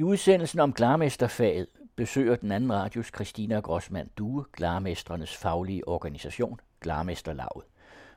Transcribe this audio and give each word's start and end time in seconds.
I 0.00 0.02
udsendelsen 0.02 0.60
om 0.60 0.72
glarmesterfaget 0.72 1.66
besøger 1.96 2.36
den 2.36 2.52
anden 2.52 2.72
radios 2.72 3.06
Christina 3.14 3.60
Grossmann 3.60 4.10
Due 4.18 4.44
glarmestrenes 4.52 5.36
faglige 5.36 5.88
organisation, 5.88 6.60
Glarmesterlaget, 6.80 7.64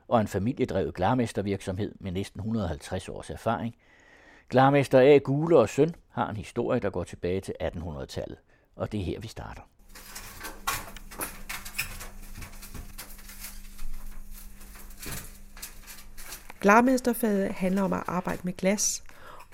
og 0.08 0.20
en 0.20 0.28
familiedrevet 0.28 0.94
glarmestervirksomhed 0.94 1.94
med 2.00 2.12
næsten 2.12 2.40
150 2.40 3.08
års 3.08 3.30
erfaring. 3.30 3.74
Glarmester 4.48 5.00
A. 5.00 5.18
Gule 5.18 5.58
og 5.58 5.68
Søn 5.68 5.94
har 6.10 6.30
en 6.30 6.36
historie, 6.36 6.80
der 6.80 6.90
går 6.90 7.04
tilbage 7.04 7.40
til 7.40 7.54
1800-tallet, 7.62 8.38
og 8.76 8.92
det 8.92 9.00
er 9.00 9.04
her, 9.04 9.20
vi 9.20 9.28
starter. 9.28 9.62
Glarmesterfaget 16.60 17.52
handler 17.52 17.82
om 17.82 17.92
at 17.92 18.02
arbejde 18.06 18.40
med 18.44 18.52
glas, 18.52 19.04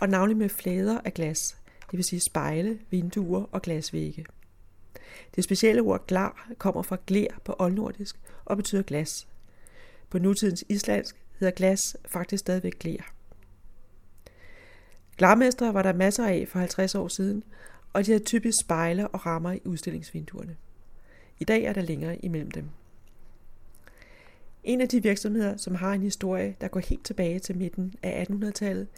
og 0.01 0.09
navnlig 0.09 0.37
med 0.37 0.49
flader 0.49 1.01
af 1.05 1.15
glas, 1.15 1.60
det 1.91 1.97
vil 1.97 2.05
sige 2.05 2.21
spejle, 2.21 2.79
vinduer 2.91 3.45
og 3.53 3.63
glasvægge. 3.63 4.27
Det 5.35 5.45
specielle 5.45 5.83
ord 5.83 6.07
glar 6.07 6.51
kommer 6.59 6.83
fra 6.83 6.97
gler 7.07 7.41
på 7.45 7.57
oldnordisk 7.59 8.21
og 8.45 8.57
betyder 8.57 8.83
glas. 8.83 9.29
På 10.11 10.19
nutidens 10.19 10.65
islandsk 10.69 11.17
hedder 11.39 11.55
glas 11.55 11.97
faktisk 12.05 12.41
stadigvæk 12.41 12.79
gler. 12.79 13.03
Glarmestre 15.17 15.75
var 15.75 15.83
der 15.83 15.93
masser 15.93 16.27
af 16.27 16.49
for 16.49 16.59
50 16.59 16.95
år 16.95 17.09
siden, 17.09 17.45
og 17.93 18.07
de 18.07 18.13
havde 18.13 18.25
typisk 18.25 18.59
spejle 18.61 19.09
og 19.09 19.27
rammer 19.27 19.53
i 19.53 19.61
udstillingsvinduerne. 19.65 20.57
I 21.39 21.45
dag 21.45 21.63
er 21.63 21.73
der 21.73 21.83
længere 21.83 22.25
imellem 22.25 22.51
dem. 22.51 22.69
En 24.65 24.81
af 24.81 24.89
de 24.89 25.03
virksomheder, 25.03 25.57
som 25.57 25.75
har 25.75 25.93
en 25.93 26.03
historie, 26.03 26.57
der 26.61 26.69
går 26.69 26.81
helt 26.81 27.05
tilbage 27.05 27.39
til 27.39 27.57
midten 27.57 27.95
af 28.03 28.27
1800-tallet, 28.31 28.89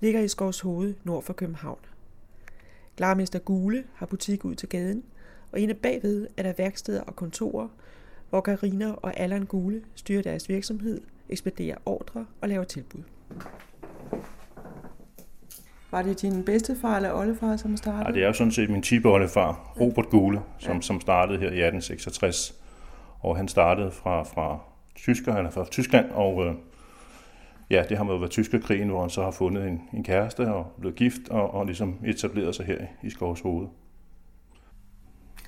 ligger 0.00 0.20
i 0.20 0.28
Skovs 0.28 0.60
Hoved 0.60 0.94
nord 1.04 1.22
for 1.22 1.32
København. 1.32 1.78
Glarmester 2.96 3.38
Gule 3.38 3.84
har 3.94 4.06
butik 4.06 4.44
ud 4.44 4.54
til 4.54 4.68
gaden, 4.68 5.04
og 5.52 5.60
inde 5.60 5.74
bagved 5.74 6.26
er 6.36 6.42
der 6.42 6.52
værksteder 6.58 7.00
og 7.00 7.16
kontorer, 7.16 7.68
hvor 8.30 8.40
Karina 8.40 8.92
og 8.92 9.20
Allan 9.20 9.46
Gule 9.46 9.82
styrer 9.94 10.22
deres 10.22 10.48
virksomhed, 10.48 11.00
ekspederer 11.28 11.78
ordre 11.86 12.26
og 12.40 12.48
laver 12.48 12.64
tilbud. 12.64 13.02
Var 15.90 16.02
det 16.02 16.22
din 16.22 16.44
bedstefar 16.44 16.96
eller 16.96 17.12
oldefar, 17.12 17.56
som 17.56 17.76
startede? 17.76 18.04
Ja, 18.06 18.12
det 18.12 18.22
er 18.22 18.26
jo 18.26 18.32
sådan 18.32 18.52
set 18.52 18.70
min 18.70 18.82
tibeoldefar, 18.82 19.74
Robert 19.80 20.08
Gule, 20.10 20.40
som, 20.58 20.74
ja. 20.74 20.80
som 20.80 21.00
startede 21.00 21.38
her 21.38 21.46
i 21.46 21.62
1866. 21.62 22.54
Og 23.20 23.36
han 23.36 23.48
startede 23.48 23.90
fra, 23.90 24.22
fra 24.22 24.58
tysker, 24.94 25.32
han 25.32 25.46
er 25.46 25.50
fra 25.50 25.64
Tyskland, 25.64 26.10
og 26.10 26.46
øh, 26.46 26.54
ja, 27.72 27.84
det 27.88 27.98
har 27.98 28.04
jo 28.04 28.16
været 28.16 28.30
tyskerkrigen, 28.30 28.88
hvor 28.88 29.00
han 29.00 29.10
så 29.10 29.22
har 29.22 29.30
fundet 29.30 29.68
en, 29.68 29.82
en 29.92 30.04
kæreste 30.04 30.52
og 30.52 30.72
blevet 30.80 30.96
gift 30.96 31.28
og, 31.30 31.54
og 31.54 31.66
ligesom 31.66 31.98
etableret 32.04 32.54
sig 32.54 32.66
her 32.66 32.78
i 33.02 33.10
Skovs 33.10 33.40
Hoved. 33.40 33.68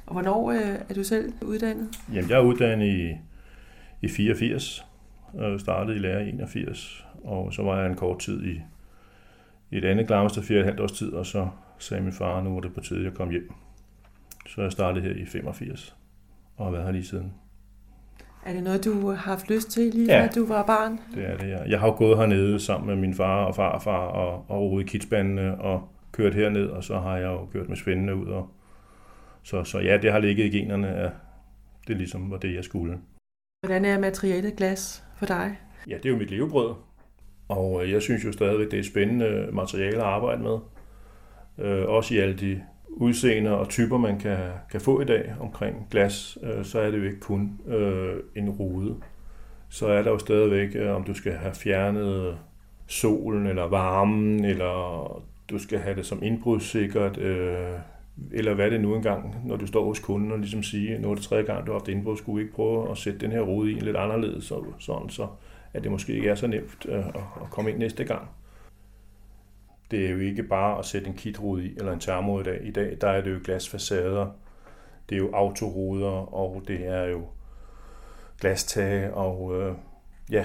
Og 0.06 0.12
hvornår 0.12 0.50
øh, 0.50 0.78
er 0.88 0.94
du 0.94 1.04
selv 1.04 1.32
uddannet? 1.42 1.88
Jamen, 2.12 2.30
jeg 2.30 2.38
er 2.38 2.42
uddannet 2.42 2.86
i, 2.86 3.16
i 4.02 4.08
84, 4.08 4.86
og 5.34 5.60
startede 5.60 5.96
i 5.96 6.00
lære 6.00 6.26
i 6.26 6.28
81, 6.28 7.06
og 7.24 7.52
så 7.52 7.62
var 7.62 7.80
jeg 7.80 7.90
en 7.90 7.96
kort 7.96 8.18
tid 8.18 8.44
i, 8.44 8.60
i 9.70 9.78
et 9.78 9.84
andet 9.84 10.06
klarmester 10.06 10.42
fire 10.42 10.58
et 10.58 10.64
halvt 10.64 10.80
års 10.80 10.92
tid, 10.92 11.12
og 11.12 11.26
så 11.26 11.48
sagde 11.78 12.02
min 12.02 12.12
far, 12.12 12.42
nu 12.42 12.54
var 12.54 12.60
det 12.60 12.74
på 12.74 12.80
tide, 12.80 12.98
at 12.98 13.04
jeg 13.04 13.14
kom 13.14 13.30
hjem. 13.30 13.52
Så 14.48 14.62
jeg 14.62 14.72
startede 14.72 15.04
her 15.04 15.22
i 15.22 15.26
85, 15.26 15.96
og 16.56 16.66
har 16.66 16.72
været 16.72 16.84
her 16.84 16.92
lige 16.92 17.04
siden. 17.04 17.32
Er 18.46 18.52
det 18.52 18.62
noget, 18.62 18.84
du 18.84 19.08
har 19.08 19.14
haft 19.14 19.50
lyst 19.50 19.70
til, 19.70 19.82
lige 19.82 20.20
ja, 20.20 20.28
du 20.34 20.46
var 20.46 20.62
barn? 20.66 21.00
det 21.14 21.28
er 21.28 21.36
det. 21.36 21.48
Jeg, 21.48 21.64
jeg 21.68 21.80
har 21.80 21.86
jo 21.86 21.94
gået 21.96 22.18
hernede 22.18 22.60
sammen 22.60 22.86
med 22.86 22.96
min 22.96 23.14
far 23.14 23.44
og 23.44 23.54
farfar 23.54 24.06
og, 24.06 24.44
og 24.48 24.60
roet 24.60 24.82
i 24.82 24.86
kidsbandene 24.86 25.60
og 25.60 25.88
kørt 26.12 26.34
herned, 26.34 26.66
og 26.66 26.84
så 26.84 26.98
har 26.98 27.16
jeg 27.16 27.26
jo 27.26 27.46
kørt 27.52 27.68
med 27.68 27.76
svendene 27.76 28.16
ud. 28.16 28.26
Og, 28.26 28.48
så, 29.42 29.64
så 29.64 29.78
ja, 29.78 29.96
det 29.96 30.12
har 30.12 30.18
ligget 30.18 30.44
i 30.44 30.58
generne, 30.58 30.88
at 30.88 31.10
det 31.88 31.96
ligesom 31.96 32.30
var 32.30 32.36
det, 32.36 32.54
jeg 32.54 32.64
skulle. 32.64 32.98
Hvordan 33.66 33.84
er 33.84 33.98
materialet 33.98 34.56
glas 34.56 35.04
for 35.16 35.26
dig? 35.26 35.58
Ja, 35.88 35.96
det 35.96 36.06
er 36.06 36.10
jo 36.10 36.16
mit 36.16 36.30
levebrød. 36.30 36.74
Og 37.48 37.84
øh, 37.84 37.92
jeg 37.92 38.02
synes 38.02 38.24
jo 38.24 38.32
stadigvæk, 38.32 38.70
det 38.70 38.78
er 38.78 38.82
spændende 38.82 39.48
materiale 39.52 39.96
at 39.96 40.02
arbejde 40.02 40.42
med. 40.42 40.58
Øh, 41.58 41.88
også 41.88 42.14
i 42.14 42.18
alle 42.18 42.34
de 42.34 42.62
udseender 42.96 43.50
og 43.50 43.68
typer, 43.68 43.98
man 43.98 44.18
kan, 44.18 44.38
kan 44.70 44.80
få 44.80 45.00
i 45.00 45.04
dag 45.04 45.34
omkring 45.40 45.86
glas, 45.90 46.38
øh, 46.42 46.64
så 46.64 46.80
er 46.80 46.90
det 46.90 46.98
jo 46.98 47.04
ikke 47.04 47.20
kun 47.20 47.60
øh, 47.66 48.16
en 48.36 48.50
rude. 48.50 48.96
Så 49.68 49.86
er 49.86 50.02
der 50.02 50.10
jo 50.10 50.18
stadigvæk, 50.18 50.68
øh, 50.74 50.96
om 50.96 51.04
du 51.04 51.14
skal 51.14 51.32
have 51.32 51.54
fjernet 51.54 52.38
solen 52.86 53.46
eller 53.46 53.64
varmen, 53.64 54.44
eller 54.44 55.22
du 55.50 55.58
skal 55.58 55.78
have 55.78 55.96
det 55.96 56.06
som 56.06 56.22
indbrudssikkert, 56.22 57.18
øh, 57.18 57.78
eller 58.32 58.54
hvad 58.54 58.70
det 58.70 58.80
nu 58.80 58.94
engang, 58.94 59.36
når 59.44 59.56
du 59.56 59.66
står 59.66 59.84
hos 59.84 60.00
kunden 60.00 60.32
og 60.32 60.38
ligesom 60.38 60.62
siger, 60.62 60.98
nu 60.98 61.10
er 61.10 61.14
det 61.14 61.24
tredje 61.24 61.44
gang, 61.44 61.66
du 61.66 61.72
har 61.72 61.78
haft 61.78 61.88
indbrud, 61.88 62.16
skulle 62.16 62.42
ikke 62.42 62.54
prøve 62.54 62.90
at 62.90 62.98
sætte 62.98 63.18
den 63.18 63.32
her 63.32 63.40
rude 63.40 63.72
i 63.72 63.74
lidt 63.74 63.96
anderledes, 63.96 64.44
så, 64.44 64.64
sådan 64.78 65.08
så 65.08 65.26
at 65.72 65.82
det 65.82 65.90
måske 65.90 66.12
ikke 66.12 66.28
er 66.28 66.34
så 66.34 66.46
nemt 66.46 66.86
øh, 66.88 67.06
at 67.06 67.50
komme 67.50 67.70
ind 67.70 67.78
næste 67.78 68.04
gang 68.04 68.28
det 69.90 70.06
er 70.06 70.10
jo 70.10 70.18
ikke 70.18 70.42
bare 70.42 70.78
at 70.78 70.84
sætte 70.84 71.08
en 71.08 71.14
kitrude 71.14 71.66
i, 71.66 71.74
eller 71.76 71.92
en 71.92 72.00
termo 72.00 72.40
i 72.40 72.42
dag. 72.42 72.60
I 72.64 72.70
dag 72.70 72.96
der 73.00 73.08
er 73.08 73.20
det 73.20 73.34
jo 73.34 73.38
glasfacader, 73.44 74.26
det 75.08 75.14
er 75.14 75.18
jo 75.18 75.30
autoruder, 75.32 76.34
og 76.34 76.62
det 76.68 76.86
er 76.86 77.04
jo 77.04 77.22
glastage, 78.40 79.14
og 79.14 79.60
øh, 79.60 79.74
ja, 80.30 80.44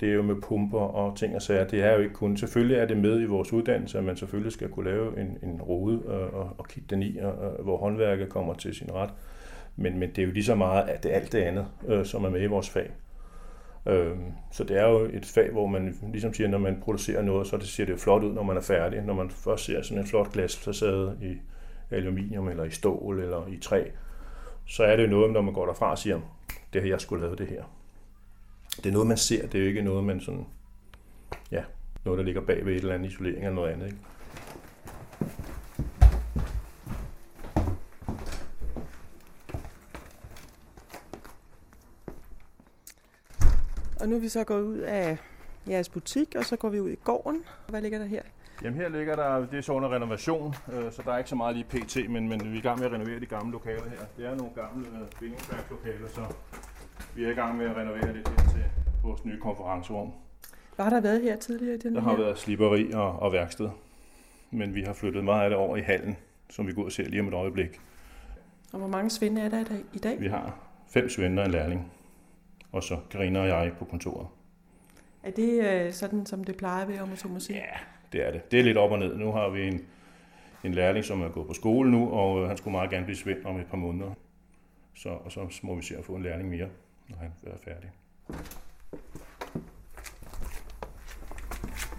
det 0.00 0.08
er 0.08 0.12
jo 0.12 0.22
med 0.22 0.36
pumper 0.42 0.78
og 0.78 1.16
ting 1.16 1.34
og 1.34 1.42
sager. 1.42 1.66
Det 1.66 1.82
er 1.82 1.92
jo 1.92 1.98
ikke 1.98 2.14
kun, 2.14 2.36
selvfølgelig 2.36 2.76
er 2.76 2.86
det 2.86 2.96
med 2.96 3.20
i 3.20 3.24
vores 3.24 3.52
uddannelse, 3.52 3.98
at 3.98 4.04
man 4.04 4.16
selvfølgelig 4.16 4.52
skal 4.52 4.68
kunne 4.68 4.90
lave 4.90 5.20
en, 5.20 5.38
en 5.42 5.62
rode 5.62 6.02
øh, 6.06 6.34
og, 6.34 6.50
og 6.58 6.68
kigge 6.68 6.86
den 6.90 7.02
i, 7.02 7.16
og, 7.18 7.32
øh, 7.44 7.64
hvor 7.64 7.76
håndværket 7.76 8.28
kommer 8.28 8.54
til 8.54 8.74
sin 8.74 8.92
ret. 8.94 9.10
Men, 9.76 9.98
men 9.98 10.10
det 10.10 10.18
er 10.18 10.26
jo 10.26 10.32
lige 10.32 10.44
så 10.44 10.54
meget 10.54 10.88
at 10.88 11.02
det 11.02 11.10
alt 11.10 11.32
det 11.32 11.38
andet, 11.38 11.66
øh, 11.88 12.04
som 12.04 12.24
er 12.24 12.30
med 12.30 12.42
i 12.42 12.46
vores 12.46 12.70
fag. 12.70 12.90
Øhm, 13.86 14.32
så 14.52 14.64
det 14.64 14.78
er 14.78 14.88
jo 14.88 14.98
et 15.12 15.26
fag, 15.26 15.50
hvor 15.50 15.66
man 15.66 15.98
ligesom 16.12 16.34
siger, 16.34 16.48
når 16.48 16.58
man 16.58 16.80
producerer 16.82 17.22
noget, 17.22 17.46
så 17.46 17.56
det 17.56 17.68
ser 17.68 17.84
det 17.84 17.92
jo 17.92 17.98
flot 17.98 18.22
ud, 18.22 18.32
når 18.32 18.42
man 18.42 18.56
er 18.56 18.60
færdig. 18.60 19.02
Når 19.02 19.14
man 19.14 19.30
først 19.30 19.64
ser 19.64 19.82
sådan 19.82 19.98
en 19.98 20.06
flot 20.06 20.32
glasfacade 20.32 21.18
i 21.22 21.36
aluminium 21.94 22.48
eller 22.48 22.64
i 22.64 22.70
stål 22.70 23.20
eller 23.20 23.46
i 23.46 23.58
træ, 23.58 23.84
så 24.66 24.84
er 24.84 24.96
det 24.96 25.02
jo 25.02 25.08
noget, 25.08 25.32
når 25.32 25.40
man 25.40 25.54
går 25.54 25.66
derfra 25.66 25.90
og 25.90 25.98
siger, 25.98 26.20
det 26.72 26.82
her, 26.82 26.88
jeg 26.88 27.00
skulle 27.00 27.24
lave 27.24 27.36
det 27.36 27.46
her. 27.46 27.64
Det 28.76 28.86
er 28.86 28.92
noget, 28.92 29.08
man 29.08 29.16
ser, 29.16 29.46
det 29.46 29.54
er 29.54 29.62
jo 29.62 29.68
ikke 29.68 29.82
noget, 29.82 30.04
man 30.04 30.20
sådan, 30.20 30.46
ja, 31.50 31.62
noget, 32.04 32.18
der 32.18 32.24
ligger 32.24 32.40
bag 32.40 32.66
ved 32.66 32.72
et 32.72 32.78
eller 32.78 32.94
andet 32.94 33.08
isolering 33.08 33.38
eller 33.38 33.54
noget 33.54 33.72
andet. 33.72 33.86
Ikke? 33.86 33.98
Og 44.06 44.10
nu 44.10 44.16
er 44.16 44.20
vi 44.20 44.28
så 44.28 44.44
gået 44.44 44.62
ud 44.62 44.78
af 44.78 45.18
jeres 45.68 45.88
butik, 45.88 46.34
og 46.34 46.44
så 46.44 46.56
går 46.56 46.68
vi 46.68 46.80
ud 46.80 46.90
i 46.90 46.94
gården. 47.04 47.44
Hvad 47.68 47.82
ligger 47.82 47.98
der 47.98 48.04
her? 48.06 48.22
Jamen 48.62 48.80
her 48.80 48.88
ligger 48.88 49.16
der, 49.16 49.46
det 49.46 49.58
er 49.58 49.60
så 49.60 49.72
under 49.72 49.94
renovation, 49.94 50.54
øh, 50.72 50.92
så 50.92 51.02
der 51.04 51.12
er 51.12 51.18
ikke 51.18 51.30
så 51.30 51.36
meget 51.36 51.56
lige 51.56 51.64
pt, 51.64 52.10
men, 52.10 52.28
men 52.28 52.40
vi 52.44 52.54
er 52.54 52.58
i 52.58 52.60
gang 52.60 52.78
med 52.78 52.86
at 52.86 52.92
renovere 52.92 53.20
de 53.20 53.26
gamle 53.26 53.52
lokaler 53.52 53.82
her. 53.90 53.98
Det 54.16 54.26
er 54.26 54.34
nogle 54.34 54.52
gamle 54.54 54.86
øh, 54.86 55.06
bindingsværkslokaler, 55.20 56.08
så 56.08 56.20
vi 57.14 57.24
er 57.24 57.30
i 57.30 57.34
gang 57.34 57.56
med 57.56 57.66
at 57.66 57.76
renovere 57.76 58.12
lidt 58.12 58.28
her 58.28 58.36
til 58.36 58.64
vores 59.02 59.24
nye 59.24 59.40
konferencerum. 59.40 60.12
Hvad 60.76 60.84
har 60.84 60.90
der 60.90 61.00
været 61.00 61.22
her 61.22 61.36
tidligere 61.36 61.74
i 61.74 61.78
den 61.78 61.94
Der 61.94 62.00
her? 62.00 62.08
har 62.08 62.16
været 62.16 62.38
sliberi 62.38 62.92
og, 62.92 63.18
og 63.18 63.32
værksted, 63.32 63.68
men 64.50 64.74
vi 64.74 64.82
har 64.82 64.92
flyttet 64.92 65.24
meget 65.24 65.42
af 65.44 65.50
det 65.50 65.58
over 65.58 65.76
i 65.76 65.82
hallen, 65.82 66.16
som 66.50 66.66
vi 66.66 66.72
går 66.72 66.84
og 66.84 66.92
ser 66.92 67.08
lige 67.08 67.20
om 67.20 67.28
et 67.28 67.34
øjeblik. 67.34 67.80
Og 68.72 68.78
hvor 68.78 68.88
mange 68.88 69.10
svinde 69.10 69.40
er 69.40 69.48
der 69.48 69.64
i 69.92 69.98
dag? 69.98 70.20
Vi 70.20 70.28
har 70.28 70.58
fem 70.88 71.08
svinde 71.08 71.42
og 71.42 71.46
en 71.46 71.52
lærling 71.52 71.92
og 72.76 72.82
så 72.82 72.98
Karina 73.10 73.40
og 73.40 73.48
jeg 73.48 73.72
på 73.78 73.84
kontoret. 73.84 74.26
Er 75.22 75.30
det 75.30 75.64
øh, 75.64 75.92
sådan, 75.92 76.26
som 76.26 76.44
det 76.44 76.56
plejer 76.56 76.86
ved, 76.86 77.00
om 77.00 77.08
man 77.08 77.16
så 77.16 77.28
må 77.28 77.40
sige? 77.40 77.58
Ja, 77.58 77.78
det 78.12 78.26
er 78.26 78.30
det. 78.30 78.50
Det 78.50 78.60
er 78.60 78.64
lidt 78.64 78.76
op 78.76 78.90
og 78.90 78.98
ned. 78.98 79.16
Nu 79.16 79.32
har 79.32 79.48
vi 79.48 79.66
en, 79.66 79.80
en 80.64 80.74
lærling, 80.74 81.04
som 81.04 81.22
er 81.22 81.28
gået 81.28 81.46
på 81.46 81.54
skole 81.54 81.90
nu, 81.90 82.10
og 82.10 82.42
øh, 82.42 82.48
han 82.48 82.56
skulle 82.56 82.72
meget 82.72 82.90
gerne 82.90 83.04
blive 83.04 83.16
svend 83.16 83.44
om 83.44 83.56
et 83.60 83.66
par 83.66 83.76
måneder. 83.76 84.10
Så, 84.94 85.08
og 85.08 85.32
så 85.32 85.60
må 85.62 85.74
vi 85.74 85.82
se 85.82 85.96
at 85.96 86.04
få 86.04 86.12
en 86.12 86.22
lærling 86.22 86.48
mere, 86.48 86.68
når 87.08 87.16
han 87.16 87.32
er 87.46 87.56
færdig. 87.64 87.90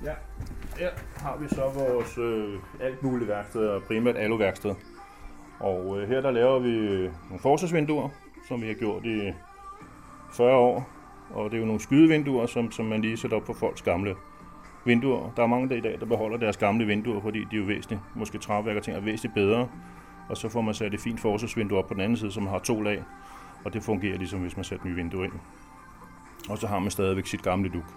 Ja, 0.06 0.13
her 0.80 0.89
har 1.15 1.38
vi 1.38 1.47
så 1.47 1.62
vores 1.62 2.18
øh, 2.18 2.59
alt 2.81 3.03
mulige 3.03 3.27
værksted, 3.27 3.81
primært 3.81 4.18
alu-værksted. 4.18 4.75
Og 5.59 6.01
øh, 6.01 6.09
her 6.09 6.21
der 6.21 6.31
laver 6.31 6.59
vi 6.59 6.69
øh, 6.69 7.12
nogle 7.30 7.39
forsvarsvinduer, 7.39 8.09
som 8.47 8.62
vi 8.62 8.68
har 8.68 8.73
gjort 8.73 9.06
i 9.06 9.33
40 10.31 10.56
år, 10.56 10.89
og 11.29 11.51
det 11.51 11.57
er 11.57 11.59
jo 11.59 11.65
nogle 11.65 11.81
skydevinduer, 11.81 12.45
som, 12.45 12.71
som 12.71 12.85
man 12.85 13.01
lige 13.01 13.18
sætter 13.18 13.38
op 13.38 13.44
på 13.44 13.53
folks 13.53 13.81
gamle 13.81 14.15
vinduer. 14.85 15.31
Der 15.38 15.44
er 15.44 15.47
mange 15.47 15.69
der 15.69 15.75
i 15.75 15.81
dag, 15.81 15.97
der 16.00 16.06
beholder 16.06 16.38
deres 16.38 16.57
gamle 16.57 16.85
vinduer, 16.85 17.21
fordi 17.21 17.39
de 17.39 17.56
er 17.56 17.59
jo 17.59 17.65
væsentligt, 17.65 18.01
måske 18.15 18.38
træværk 18.38 18.77
og 18.77 18.83
ting 18.83 18.97
er 18.97 19.01
væsentligt 19.01 19.33
bedre. 19.33 19.68
Og 20.29 20.38
så 20.38 20.50
får 20.50 20.62
man 20.62 20.74
sat 20.74 20.94
et 20.94 21.00
fint 21.00 21.19
forsvarsvindue 21.19 21.77
op 21.77 21.88
på 21.88 21.94
den 21.94 22.01
anden 22.01 22.18
side, 22.18 22.31
som 22.31 22.47
har 22.47 22.59
to 22.59 22.81
lag, 22.81 23.03
og 23.65 23.74
det 23.74 23.83
fungerer 23.83 24.18
ligesom, 24.18 24.39
hvis 24.39 24.56
man 24.56 24.63
sætter 24.63 24.85
nye 24.85 24.95
vinduer 24.95 25.24
ind. 25.24 25.33
Og 26.50 26.57
så 26.57 26.68
har 26.68 26.80
man 26.80 26.91
stadigvæk 26.91 27.25
sit 27.25 27.41
gamle 27.41 27.69
duk 27.69 27.94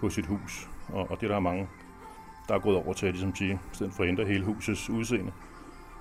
på 0.00 0.08
sit 0.08 0.26
hus, 0.26 0.70
og, 0.88 1.10
og 1.10 1.20
det 1.20 1.30
der 1.30 1.36
er 1.36 1.40
mange, 1.40 1.68
der 2.48 2.54
er 2.54 2.58
gået 2.58 2.76
over 2.76 2.92
til 2.92 3.06
at 3.06 3.12
ligesom 3.12 3.34
sige, 3.34 3.52
i 3.54 3.74
stedet 3.74 3.92
for 3.92 4.02
at 4.02 4.08
ændre 4.08 4.24
hele 4.24 4.44
husets 4.44 4.90
udseende, 4.90 5.32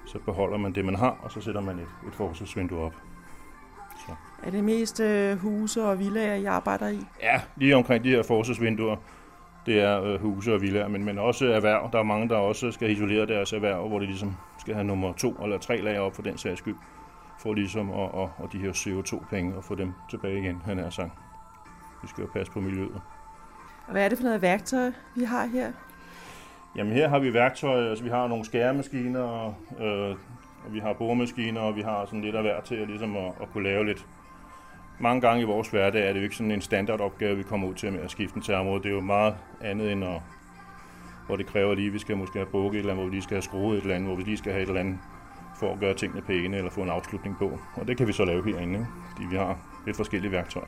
så 0.06 0.20
beholder 0.20 0.58
man 0.58 0.76
det, 0.76 0.86
man 0.86 0.96
har, 0.96 1.18
og 1.24 1.32
så 1.32 1.42
sætter 1.42 1.62
man 1.62 1.80
et, 1.80 1.88
et 2.08 2.14
forsvarsvindue 2.14 2.80
op. 2.80 2.94
Så. 4.08 4.16
Er 4.44 4.52
det 4.52 4.64
mest 4.64 5.00
øh, 5.00 5.38
huse 5.38 5.84
og 5.84 6.00
villager, 6.00 6.34
I 6.34 6.46
arbejder 6.46 6.88
i? 6.88 7.00
Ja, 7.22 7.42
lige 7.56 7.76
omkring 7.76 8.04
de 8.04 8.10
her 8.10 8.24
forsvarsvinduer, 8.24 8.96
det 9.66 9.82
er 9.82 10.04
øh, 10.04 10.22
huse 10.22 10.54
og 10.54 10.62
villager, 10.62 10.88
men, 10.88 11.06
men 11.06 11.18
også 11.20 11.46
erhverv. 11.46 11.90
Der 11.92 12.00
er 12.00 12.04
mange, 12.04 12.30
der 12.30 12.36
også 12.36 12.72
skal 12.72 12.92
isolere 12.92 13.26
deres 13.26 13.54
erhverv, 13.54 13.88
hvor 13.88 14.00
de 14.00 14.06
ligesom 14.06 14.36
skal 14.60 14.74
have 14.74 14.84
nummer 14.84 15.14
to 15.14 15.32
eller 15.44 15.58
tre 15.58 15.82
lag 15.82 16.00
op 16.00 16.16
for 16.16 16.22
den 16.22 16.38
sags 16.38 16.60
skyld, 16.60 16.76
for 17.40 17.54
ligesom 17.54 17.90
at, 17.90 17.96
og, 17.96 18.32
og 18.38 18.50
de 18.54 18.58
her 18.58 18.72
CO2-penge 18.72 19.56
og 19.56 19.64
få 19.64 19.76
dem 19.76 19.94
tilbage 20.10 20.40
igen, 20.40 20.62
han 20.66 20.80
er 20.80 20.90
sagt. 20.90 21.12
Vi 22.02 22.08
skal 22.08 22.22
jo 22.22 22.30
passe 22.34 22.54
på 22.54 22.60
miljøet. 22.60 23.02
Og 23.88 23.92
hvad 23.92 24.06
er 24.06 24.10
det 24.10 24.18
for 24.18 24.26
noget 24.26 24.42
værktøj, 24.42 24.92
vi 25.16 25.24
har 25.24 25.46
her? 25.46 25.72
Jamen 26.76 26.94
her 26.94 27.10
har 27.10 27.20
vi 27.20 27.34
værktøj, 27.34 27.90
altså 27.90 28.04
vi 28.04 28.10
har 28.10 28.28
nogle 28.28 28.46
skæremaskiner, 28.46 29.22
og, 29.22 29.56
øh, 29.80 30.16
og 30.68 30.74
vi 30.74 30.80
har 30.80 30.94
boremaskiner, 30.94 31.62
og 31.62 31.76
vi 31.76 31.82
har 31.82 32.06
sådan 32.06 32.22
lidt 32.22 32.36
af 32.36 32.42
hver 32.42 32.62
til 32.62 32.76
at, 32.76 32.88
ligesom 32.88 33.18
at, 33.18 33.32
at 33.42 33.50
kunne 33.54 33.64
lave 33.64 33.86
lidt. 33.86 34.06
Mange 35.00 35.22
gange 35.22 35.42
i 35.42 35.46
vores 35.46 35.68
hverdag 35.68 36.10
er 36.10 36.14
det 36.14 36.20
jo 36.20 36.24
ikke 36.24 36.36
sådan 36.36 36.52
en 36.52 36.62
standardopgave, 36.62 37.38
vi 37.38 37.44
kommer 37.44 37.68
ud 37.68 37.74
til 37.74 37.92
med 37.92 38.00
at 38.00 38.12
skifte 38.12 38.38
en 38.38 38.42
termomod. 38.42 38.80
Det 38.80 38.90
er 38.90 38.94
jo 38.94 39.02
meget 39.02 39.36
andet 39.62 39.92
end 39.92 40.04
at, 40.04 40.22
hvor 41.28 41.36
det 41.36 41.46
kræver 41.46 41.76
lige, 41.76 41.88
at 41.88 41.94
vi 41.94 42.00
skal 42.00 42.18
måske 42.18 42.40
have 42.40 42.46
bukket 42.52 42.78
et 42.78 42.80
eller 42.80 42.94
andet, 42.94 43.04
hvor 43.04 43.10
vi 43.10 43.16
lige 43.16 43.24
skal 43.24 43.36
have 43.36 43.42
skruet 43.42 43.78
et 43.78 43.82
eller 43.82 43.96
andet, 43.96 44.08
hvor 44.08 44.16
vi 44.16 44.24
lige 44.24 44.38
skal 44.38 44.52
have 44.52 44.64
et 44.64 44.68
eller 44.68 44.80
andet 44.80 44.98
for 45.60 45.74
at 45.74 45.80
gøre 45.80 45.94
tingene 45.94 46.22
pæne 46.22 46.58
eller 46.58 46.72
få 46.72 46.82
en 46.82 46.90
afslutning 46.90 47.38
på. 47.38 47.60
Og 47.76 47.88
det 47.88 47.98
kan 47.98 48.08
vi 48.08 48.14
så 48.14 48.26
lave 48.26 48.44
herinde, 48.44 48.88
fordi 49.12 49.28
vi 49.30 49.36
har 49.36 49.60
lidt 49.86 49.98
forskellige 49.98 50.32
værktøjer. 50.32 50.68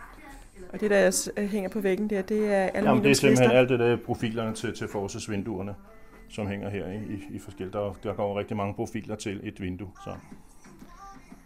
Og 0.73 0.81
det, 0.81 0.89
der 0.89 1.47
hænger 1.47 1.69
på 1.69 1.79
væggen 1.79 2.09
der, 2.09 2.21
det 2.21 2.53
er 2.53 2.69
aluminiumslister? 2.73 2.89
Jamen, 2.89 3.03
det 3.03 3.09
er 3.09 3.13
simpelthen 3.13 3.51
alt 3.51 3.69
det 3.69 3.79
der 3.79 3.97
profilerne 4.05 4.53
til, 4.53 4.73
til 4.73 4.87
forsvarsvinduerne 4.87 5.75
som 6.29 6.47
hænger 6.47 6.69
her 6.69 6.87
i, 6.87 6.95
i, 6.95 7.35
i 7.35 7.39
forskellige. 7.39 7.73
Der, 7.73 7.93
der 8.03 8.13
går 8.13 8.39
rigtig 8.39 8.57
mange 8.57 8.73
profiler 8.73 9.15
til 9.15 9.39
et 9.43 9.61
vindue. 9.61 9.89
Så. 10.03 10.13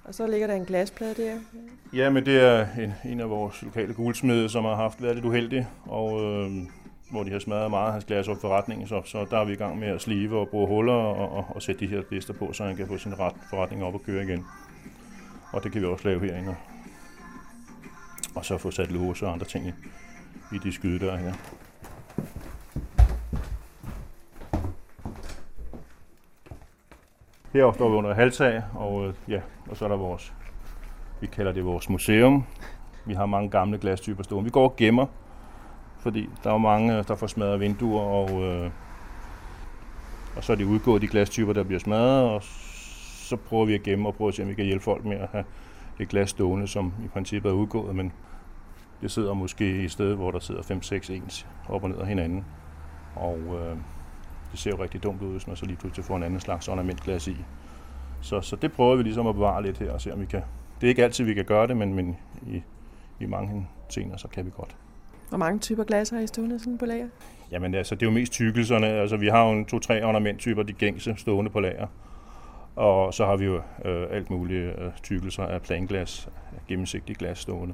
Og 0.04 0.16
så 0.16 0.28
ligger 0.28 0.48
der 0.48 0.54
en 0.54 0.66
glasplade 0.66 1.14
der? 1.24 1.40
Ja, 1.94 2.10
men 2.10 2.26
det 2.26 2.42
er 2.42 2.68
en, 2.80 2.94
en 3.12 3.20
af 3.20 3.30
vores 3.30 3.62
lokale 3.62 3.94
guldsmede, 3.94 4.50
som 4.50 4.64
har 4.64 4.76
haft 4.76 5.02
været 5.02 5.16
lidt 5.16 5.26
uheldig, 5.26 5.68
og 5.86 6.24
øh, 6.24 6.52
hvor 7.12 7.24
de 7.24 7.32
har 7.32 7.40
smadret 7.40 7.70
meget 7.70 7.86
af 7.88 7.92
hans 7.92 8.06
glas 8.06 8.28
op 8.28 8.38
forretningen, 8.42 8.88
så, 8.88 9.02
så 9.06 9.26
der 9.32 9.38
er 9.38 9.46
vi 9.46 9.54
i 9.54 9.56
gang 9.56 9.80
med 9.80 9.88
at 9.88 10.02
slive 10.02 10.40
og 10.40 10.50
bruge 10.50 10.68
huller 10.68 10.94
og, 10.94 11.30
og, 11.32 11.46
og 11.50 11.62
sætte 11.62 11.80
de 11.80 11.88
her 11.88 12.02
lister 12.12 12.34
på, 12.34 12.54
så 12.54 12.64
han 12.64 12.76
kan 12.76 12.88
få 12.88 12.98
sin 12.98 13.20
ret 13.20 13.36
forretning 13.50 13.84
op 13.84 13.94
og 13.94 14.04
køre 14.04 14.24
igen. 14.24 14.46
Og 15.52 15.64
det 15.64 15.72
kan 15.72 15.82
vi 15.82 15.86
også 15.88 16.08
lave 16.08 16.20
herinde. 16.20 16.56
Og 18.36 18.46
så 18.46 18.58
få 18.58 18.72
sat 18.72 18.92
låse 18.92 19.26
og 19.26 19.34
andre 19.34 19.46
ting 19.46 19.68
i, 19.68 19.74
i 20.56 20.58
de 20.64 20.72
skydedøre 20.72 21.18
her. 21.18 21.34
Heroppe 27.54 27.78
står 27.78 27.90
vi 27.90 27.96
under 27.96 28.14
halvtag, 28.14 28.64
og, 28.76 29.08
øh, 29.08 29.14
ja, 29.28 29.42
og 29.70 29.78
så 29.78 29.86
er 29.86 29.90
der 29.90 29.96
vores, 29.96 30.34
vi 31.22 31.28
kalder 31.28 31.52
det 31.52 31.66
vores 31.66 31.90
museum. 31.90 32.46
Vi 33.06 33.14
har 33.14 33.26
mange 33.26 33.50
gamle 33.50 33.78
glastyper 33.78 34.24
stående. 34.24 34.44
Vi 34.44 34.50
går 34.50 34.64
og 34.64 34.76
gemmer, 34.76 35.06
fordi 36.00 36.30
der 36.44 36.54
er 36.54 36.58
mange, 36.58 36.98
øh, 36.98 37.08
der 37.08 37.16
får 37.16 37.28
smadret 37.28 37.60
vinduer, 37.60 38.02
og, 38.02 38.44
øh, 38.44 38.72
og 40.36 40.44
så 40.44 40.52
er 40.52 40.56
de 40.56 40.68
udgået 40.68 41.02
de 41.02 41.08
glastyper, 41.08 41.54
der 41.54 41.64
bliver 41.64 41.80
smadret, 41.80 42.30
og 42.30 42.44
så 42.44 43.36
prøver 43.36 43.66
vi 43.66 43.74
at 43.74 43.84
gemme 43.84 44.08
og 44.08 44.16
prøve 44.16 44.28
at 44.28 44.34
se, 44.34 44.44
om 44.44 44.50
vi 44.50 44.54
kan 44.54 44.66
hjælpe 44.66 44.84
folk 44.84 45.06
med 45.06 45.18
at 45.18 45.30
have 45.32 45.44
et 46.00 46.10
glas 46.10 46.30
stående, 46.30 46.68
som 46.68 46.94
i 47.06 47.08
princippet 47.08 47.50
er 47.50 47.54
udgået, 47.54 47.96
men 47.96 48.12
det 49.02 49.12
sidder 49.12 49.34
måske 49.34 49.82
i 49.82 49.84
et 49.84 49.92
sted, 49.92 50.16
hvor 50.16 50.32
der 50.32 50.40
sidder 50.40 50.62
5-6 50.62 51.14
ens 51.14 51.48
op 51.70 51.84
og 51.84 51.90
ned 51.90 51.98
af 51.98 52.08
hinanden. 52.08 52.46
Og 53.16 53.38
øh, 53.38 53.78
det 54.54 54.62
ser 54.62 54.72
jo 54.72 54.84
rigtig 54.84 55.04
dumt 55.04 55.22
ud, 55.22 55.32
hvis 55.32 55.48
man 55.48 55.56
så 55.56 55.66
lige 55.66 55.78
pludselig 55.78 56.06
får 56.06 56.16
en 56.16 56.24
anden 56.24 56.40
slags 56.40 56.68
ornamentglas 56.68 57.28
i. 57.28 57.38
Så, 58.22 58.42
så 58.42 58.56
det 58.56 58.72
prøver 58.72 58.96
vi 58.96 59.04
ligesom 59.04 59.28
at 59.28 59.36
bevare 59.36 59.64
lidt 59.64 59.78
her 59.78 59.92
og 59.92 60.02
se, 60.02 60.14
om 60.14 60.22
vi 60.22 60.26
kan. 60.26 60.42
Det 60.82 60.88
er 60.88 60.90
ikke 60.90 61.04
altid, 61.04 61.26
vi 61.26 61.34
kan 61.34 61.46
gøre 61.46 61.68
det, 61.68 61.78
men, 61.78 61.94
men 61.94 62.18
i, 62.48 62.64
i 63.20 63.26
mange 63.26 63.68
ting, 63.90 64.20
så 64.20 64.28
kan 64.28 64.46
vi 64.46 64.52
godt. 64.56 64.76
Hvor 65.30 65.38
mange 65.38 65.60
typer 65.60 65.84
glas 65.84 66.10
har 66.10 66.20
I 66.20 66.28
stående 66.28 66.60
sådan 66.60 66.78
på 66.78 66.86
lager? 66.86 67.08
Jamen 67.52 67.76
altså, 67.76 67.96
det 67.96 68.02
er 68.02 68.06
jo 68.06 68.14
mest 68.14 68.32
tykkelserne. 68.32 68.88
Altså, 68.88 69.18
vi 69.18 69.28
har 69.28 69.50
jo 69.50 69.64
to-tre 69.64 70.06
ornamenttyper, 70.06 70.64
de 70.64 70.74
gængse 70.74 71.16
stående 71.18 71.52
på 71.52 71.60
lager. 71.60 71.88
Og 72.76 73.14
så 73.14 73.26
har 73.26 73.36
vi 73.36 73.46
jo 73.46 73.62
øh, 73.86 74.08
alt 74.12 74.30
muligt 74.30 74.80
øh, 74.80 74.92
tykkelser 75.04 75.44
af 75.44 75.62
planglas, 75.62 76.30
af 76.56 76.68
gennemsigtig 76.68 77.16
glas 77.16 77.40
stående, 77.40 77.74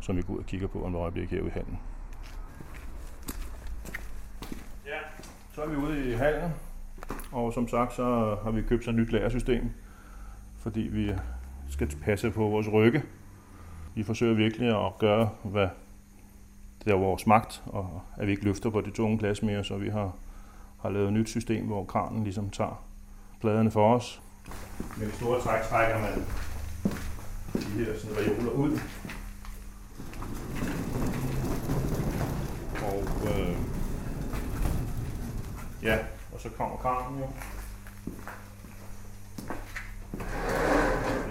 som 0.00 0.16
vi 0.16 0.22
går 0.22 0.34
ud 0.34 0.38
og 0.38 0.46
kigger 0.46 0.66
på 0.66 0.78
en 0.78 0.94
øjeblik 0.94 1.30
herude 1.30 1.48
i 1.48 1.52
handen. 1.52 1.78
Så 5.60 5.64
er 5.64 5.70
vi 5.70 5.76
ude 5.76 6.10
i 6.10 6.12
hallen, 6.12 6.50
og 7.32 7.52
som 7.52 7.68
sagt, 7.68 7.94
så 7.94 8.36
har 8.42 8.50
vi 8.50 8.62
købt 8.62 8.84
sådan 8.84 9.00
et 9.00 9.06
nyt 9.06 9.12
lærersystem, 9.12 9.70
fordi 10.58 10.80
vi 10.80 11.12
skal 11.68 11.88
passe 12.02 12.30
på 12.30 12.48
vores 12.48 12.68
rygge. 12.72 13.02
Vi 13.94 14.02
forsøger 14.02 14.34
virkelig 14.34 14.86
at 14.86 14.98
gøre, 14.98 15.30
hvad 15.44 15.68
det 16.84 16.92
er 16.92 16.96
vores 16.96 17.26
magt, 17.26 17.62
og 17.66 18.02
at 18.16 18.26
vi 18.26 18.32
ikke 18.32 18.44
løfter 18.44 18.70
på 18.70 18.80
det 18.80 18.94
tunge 18.94 19.18
glas 19.18 19.42
mere, 19.42 19.64
så 19.64 19.76
vi 19.76 19.88
har, 19.88 20.12
har 20.82 20.90
lavet 20.90 21.06
et 21.06 21.12
nyt 21.12 21.28
system, 21.28 21.66
hvor 21.66 21.84
kranen 21.84 22.24
ligesom 22.24 22.50
tager 22.50 22.84
pladerne 23.40 23.70
for 23.70 23.94
os. 23.94 24.22
Med 24.98 25.06
det 25.06 25.14
store 25.14 25.40
træk 25.40 25.62
trækker 25.62 25.98
man 25.98 26.24
de 27.54 27.84
her 27.84 27.98
sådan 27.98 28.16
reoler 28.16 28.52
ud. 28.52 28.78
Og 32.82 33.28
øh, 33.28 33.56
Ja, 35.82 35.98
og 36.32 36.40
så 36.40 36.48
kommer 36.48 36.76
kranen 36.76 37.20
jo. 37.20 37.26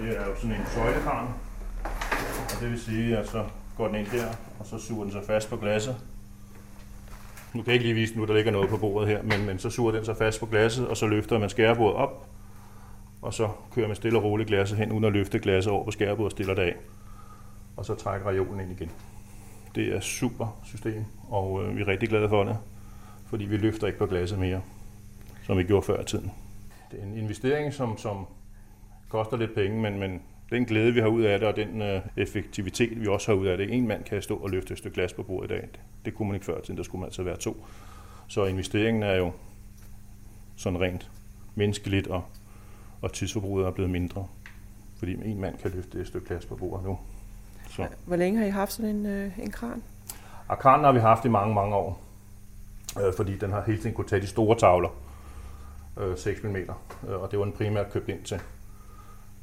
Det 0.00 0.18
er 0.18 0.26
jo 0.26 0.36
sådan 0.36 0.56
en 0.56 0.66
søjlekran. 0.74 1.26
Og 2.54 2.60
det 2.60 2.70
vil 2.70 2.80
sige, 2.80 3.18
at 3.18 3.28
så 3.28 3.44
går 3.76 3.86
den 3.86 3.96
ind 3.96 4.06
der, 4.06 4.26
og 4.58 4.66
så 4.66 4.78
suger 4.78 5.04
den 5.04 5.12
sig 5.12 5.22
fast 5.26 5.50
på 5.50 5.56
glasset. 5.56 5.96
Nu 7.54 7.62
kan 7.62 7.66
jeg 7.66 7.74
ikke 7.74 7.86
lige 7.86 7.94
vise 7.94 8.18
nu, 8.18 8.24
der 8.24 8.34
ligger 8.34 8.52
noget 8.52 8.70
på 8.70 8.76
bordet 8.76 9.08
her, 9.08 9.22
men, 9.22 9.46
men 9.46 9.58
så 9.58 9.70
suger 9.70 9.92
den 9.92 10.04
sig 10.04 10.16
fast 10.16 10.40
på 10.40 10.46
glasset, 10.46 10.88
og 10.88 10.96
så 10.96 11.06
løfter 11.06 11.38
man 11.38 11.50
skærebordet 11.50 11.96
op, 11.96 12.26
og 13.22 13.34
så 13.34 13.48
kører 13.74 13.86
man 13.86 13.96
stille 13.96 14.18
og 14.18 14.24
roligt 14.24 14.48
glasset 14.48 14.78
hen, 14.78 14.92
uden 14.92 15.04
at 15.04 15.12
løfte 15.12 15.38
glasset 15.38 15.72
over 15.72 15.84
på 15.84 15.90
skærebordet 15.90 16.24
og 16.24 16.30
stiller 16.30 16.54
det 16.54 16.62
af. 16.62 16.76
Og 17.76 17.84
så 17.84 17.94
trækker 17.94 18.28
reolen 18.28 18.60
ind 18.60 18.72
igen. 18.72 18.90
Det 19.74 19.96
er 19.96 20.00
super 20.00 20.58
system, 20.64 21.04
og 21.28 21.62
øh, 21.64 21.76
vi 21.76 21.82
er 21.82 21.88
rigtig 21.88 22.08
glade 22.08 22.28
for 22.28 22.44
det 22.44 22.56
fordi 23.30 23.44
vi 23.44 23.56
løfter 23.56 23.86
ikke 23.86 23.98
på 23.98 24.06
glasset 24.06 24.38
mere, 24.38 24.60
som 25.42 25.58
vi 25.58 25.64
gjorde 25.64 25.86
før 25.86 26.00
i 26.00 26.04
tiden. 26.04 26.30
Det 26.90 27.00
er 27.00 27.04
en 27.04 27.16
investering, 27.16 27.72
som, 27.74 27.98
som 27.98 28.26
koster 29.08 29.36
lidt 29.36 29.54
penge, 29.54 29.80
men, 29.80 29.98
men 29.98 30.22
den 30.50 30.64
glæde, 30.64 30.94
vi 30.94 31.00
har 31.00 31.08
ud 31.08 31.22
af 31.22 31.38
det, 31.38 31.48
og 31.48 31.56
den 31.56 31.82
øh, 31.82 32.02
effektivitet, 32.16 33.00
vi 33.00 33.06
også 33.06 33.32
har 33.32 33.40
ud 33.40 33.46
af 33.46 33.56
det. 33.56 33.74
En 33.74 33.88
mand 33.88 34.04
kan 34.04 34.22
stå 34.22 34.36
og 34.36 34.50
løfte 34.50 34.72
et 34.72 34.78
stykke 34.78 34.94
glas 34.94 35.12
på 35.12 35.22
bordet 35.22 35.50
i 35.50 35.54
dag. 35.54 35.68
Det 36.04 36.14
kunne 36.14 36.28
man 36.28 36.34
ikke 36.34 36.46
før 36.46 36.58
i 36.58 36.62
tiden, 36.62 36.76
der 36.76 36.82
skulle 36.82 37.00
man 37.00 37.06
altså 37.06 37.22
være 37.22 37.36
to. 37.36 37.64
Så 38.28 38.44
investeringen 38.44 39.02
er 39.02 39.14
jo 39.14 39.32
sådan 40.56 40.80
rent 40.80 41.10
menneskeligt, 41.54 42.06
og, 42.06 42.24
og 43.00 43.12
tidsforbruget 43.12 43.66
er 43.66 43.70
blevet 43.70 43.90
mindre, 43.90 44.26
fordi 44.96 45.30
en 45.30 45.40
mand 45.40 45.58
kan 45.58 45.70
løfte 45.74 46.00
et 46.00 46.06
stykke 46.06 46.26
glas 46.26 46.46
på 46.46 46.56
bordet 46.56 46.84
nu. 46.86 46.98
Så. 47.68 47.86
Hvor 48.06 48.16
længe 48.16 48.38
har 48.38 48.46
I 48.46 48.50
haft 48.50 48.72
sådan 48.72 48.96
en, 48.96 49.06
øh, 49.06 49.38
en 49.38 49.50
kran? 49.50 49.82
Og 50.48 50.58
kranen 50.58 50.84
har 50.84 50.92
vi 50.92 50.98
haft 50.98 51.24
i 51.24 51.28
mange, 51.28 51.54
mange 51.54 51.76
år 51.76 52.09
øh, 52.98 53.14
fordi 53.16 53.36
den 53.36 53.52
har 53.52 53.62
hele 53.66 53.78
tiden 53.78 53.94
kunne 53.94 54.08
tage 54.08 54.22
de 54.22 54.26
store 54.26 54.58
tavler, 54.58 54.88
øh, 56.00 56.16
6 56.16 56.42
mm, 56.42 56.56
øh, 56.56 57.22
og 57.22 57.30
det 57.30 57.38
var 57.38 57.44
den 57.44 57.54
primært 57.54 57.92
købt 57.92 58.08
ind 58.08 58.24
til. 58.24 58.40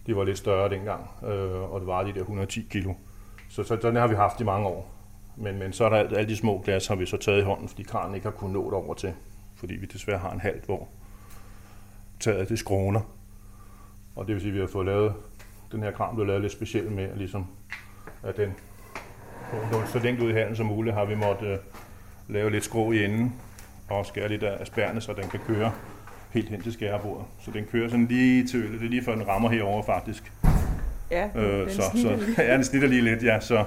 De 0.07 0.15
var 0.15 0.23
lidt 0.23 0.37
større 0.37 0.69
dengang, 0.69 1.09
øh, 1.23 1.73
og 1.73 1.79
det 1.79 1.87
var 1.87 2.03
de 2.03 2.13
der 2.13 2.19
110 2.19 2.67
kilo. 2.69 2.93
Så, 3.49 3.63
så 3.63 3.75
den 3.75 3.95
har 3.95 4.07
vi 4.07 4.15
haft 4.15 4.41
i 4.41 4.43
mange 4.43 4.67
år. 4.67 4.93
Men, 5.35 5.59
men 5.59 5.73
så 5.73 5.85
er 5.85 5.89
der 5.89 6.17
alle 6.17 6.29
de 6.29 6.37
små 6.37 6.61
glas, 6.65 6.87
har 6.87 6.95
vi 6.95 7.05
så 7.05 7.17
taget 7.17 7.41
i 7.41 7.43
hånden, 7.43 7.67
fordi 7.67 7.83
kranen 7.83 8.15
ikke 8.15 8.25
har 8.25 8.31
kunnet 8.31 8.53
nå 8.53 8.65
det 8.65 8.73
over 8.73 8.93
til. 8.93 9.13
Fordi 9.55 9.75
vi 9.75 9.85
desværre 9.85 10.17
har 10.17 10.31
en 10.31 10.39
halv, 10.39 10.65
hvor 10.65 10.87
taget 12.19 12.49
det 12.49 12.59
skråner. 12.59 13.01
Og 14.15 14.27
det 14.27 14.33
vil 14.33 14.41
sige, 14.41 14.49
at 14.49 14.55
vi 14.55 14.59
har 14.59 14.67
fået 14.67 14.85
lavet, 14.85 15.13
den 15.71 15.83
her 15.83 15.91
kran 15.91 16.15
blev 16.15 16.27
lavet 16.27 16.41
lidt 16.41 16.53
specielt 16.53 16.91
med, 16.91 17.15
ligesom, 17.15 17.47
at 18.23 18.37
den 18.37 18.53
så 19.85 19.99
længe 19.99 20.23
ud 20.25 20.29
i 20.29 20.33
halen 20.33 20.55
som 20.55 20.65
muligt, 20.65 20.95
har 20.95 21.05
vi 21.05 21.15
måttet 21.15 21.47
øh, 21.47 21.57
lave 22.27 22.51
lidt 22.51 22.63
skrå 22.63 22.91
i 22.91 23.05
enden 23.05 23.33
og 23.89 24.05
skære 24.05 24.29
lidt 24.29 24.43
af 24.43 24.67
spærne, 24.67 25.01
så 25.01 25.13
den 25.13 25.29
kan 25.29 25.39
køre 25.47 25.71
helt 26.29 26.49
hen 26.49 26.61
til 26.61 26.73
skærebordet. 26.73 27.25
Så 27.39 27.51
den 27.51 27.65
kører 27.71 27.89
sådan 27.89 28.05
lige 28.05 28.47
til. 28.47 28.73
Det 28.73 28.85
er 28.85 28.89
lige 28.89 29.03
før 29.03 29.15
den 29.15 29.27
rammer 29.27 29.49
herover 29.49 29.83
faktisk. 29.83 30.31
Ja, 31.11 31.29
øh, 31.35 31.59
den 31.59 31.69
så, 31.69 31.81
så, 31.81 32.19
ja, 32.43 32.53
den 32.53 32.63
snitter 32.63 32.87
lige 32.87 33.01
lidt, 33.01 33.23
ja. 33.23 33.39
Så. 33.39 33.65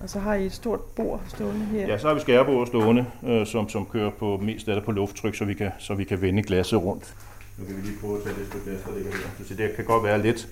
Og 0.00 0.10
så 0.10 0.18
har 0.18 0.34
I 0.34 0.46
et 0.46 0.52
stort 0.52 0.80
bord 0.80 1.22
stående 1.28 1.64
her. 1.64 1.86
Ja, 1.86 1.98
så 1.98 2.08
har 2.08 2.14
vi 2.14 2.20
skærebord 2.20 2.66
stående, 2.66 3.06
øh, 3.26 3.46
som, 3.46 3.68
som 3.68 3.86
kører 3.86 4.10
på 4.10 4.40
mest 4.42 4.68
af 4.68 4.74
det 4.74 4.84
på 4.84 4.92
lufttryk, 4.92 5.34
så 5.34 5.44
vi 5.44 5.54
kan, 5.54 5.70
så 5.78 5.94
vi 5.94 6.04
kan 6.04 6.22
vende 6.22 6.42
glasset 6.42 6.82
rundt. 6.82 7.14
Nu 7.58 7.64
kan 7.64 7.76
vi 7.76 7.80
lige 7.80 8.00
prøve 8.00 8.16
at 8.16 8.22
tage 8.22 8.36
det 8.36 8.46
stykke 8.46 8.70
glas, 8.70 8.80
der 8.82 8.94
ligger 8.96 9.10
her. 9.10 9.44
Så 9.44 9.54
det 9.54 9.76
kan 9.76 9.84
godt 9.84 10.04
være 10.04 10.22
lidt, 10.22 10.48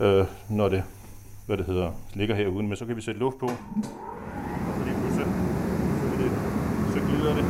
øh, 0.00 0.24
når 0.48 0.68
det, 0.68 0.82
hvad 1.46 1.56
det 1.56 1.66
hedder, 1.66 1.90
ligger 2.14 2.34
herude, 2.34 2.62
men 2.66 2.76
så 2.76 2.86
kan 2.86 2.96
vi 2.96 3.00
sætte 3.00 3.20
luft 3.20 3.38
på. 3.38 3.50
glider 7.08 7.34
det. 7.34 7.44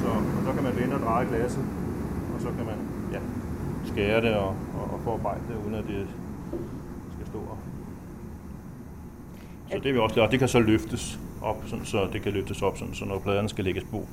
Så, 0.00 0.08
og 0.36 0.42
så 0.46 0.52
kan 0.54 0.62
man 0.62 0.76
vende 0.76 0.94
og 0.94 0.99
dreje 1.10 1.26
glasset, 1.26 1.64
og 2.34 2.40
så 2.40 2.46
kan 2.46 2.66
man 2.66 2.78
ja, 3.12 3.18
skære 3.84 4.20
det 4.20 4.34
og, 4.34 4.48
og, 4.48 4.94
og 4.94 5.00
forarbejde 5.04 5.40
det, 5.48 5.56
uden 5.64 5.74
at 5.74 5.84
det 5.88 6.06
skal 7.14 7.26
stå 7.26 7.38
op. 7.38 7.58
Så 9.70 9.78
det 9.78 9.94
vi 9.94 9.98
også 9.98 10.20
og 10.20 10.30
det 10.30 10.38
kan 10.38 10.48
så 10.48 10.58
løftes 10.58 11.20
op, 11.42 11.62
sådan, 11.66 11.84
så 11.84 12.08
det 12.12 12.22
kan 12.22 12.32
løftes 12.32 12.62
op, 12.62 12.78
sådan, 12.78 12.94
så 12.94 13.04
når 13.04 13.18
pladerne 13.18 13.48
skal 13.48 13.64
lægges 13.64 13.84
på, 13.84 14.06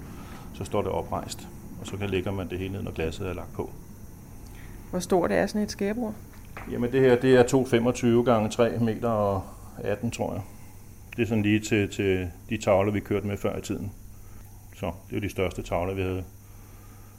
så 0.54 0.64
står 0.64 0.82
det 0.82 0.92
oprejst, 0.92 1.48
og 1.82 1.88
så 1.88 1.98
kan 1.98 2.10
lægger 2.10 2.32
man 2.32 2.50
det 2.50 2.60
hele 2.60 2.74
ned, 2.74 2.82
når 2.82 2.92
glasset 2.92 3.30
er 3.30 3.34
lagt 3.34 3.54
på. 3.54 3.70
Hvor 4.90 5.00
stort 5.00 5.32
er 5.32 5.48
sådan 5.48 5.62
et 5.62 5.72
skærebord? 5.72 6.14
Jamen 6.72 6.92
det 6.92 7.02
her, 7.02 7.16
det 7.16 7.36
er 7.36 7.44
2,25 8.20 8.26
gange 8.26 8.50
3 8.50 8.80
meter 8.80 9.10
og 9.10 9.44
18, 9.78 10.12
tror 10.12 10.34
jeg. 10.34 10.42
Det 11.18 11.24
er 11.24 11.28
sådan 11.28 11.44
lige 11.44 11.60
til, 11.60 11.90
til 11.90 12.30
de 12.50 12.58
tavler, 12.58 12.92
vi 12.92 13.00
kørte 13.00 13.28
med 13.28 13.38
før 13.38 13.58
i 13.58 13.62
tiden. 13.62 13.92
Så 14.76 14.92
det 15.10 15.16
er 15.16 15.22
de 15.22 15.30
største 15.30 15.62
tavler, 15.62 15.94
vi 15.94 16.02
havde. 16.02 16.24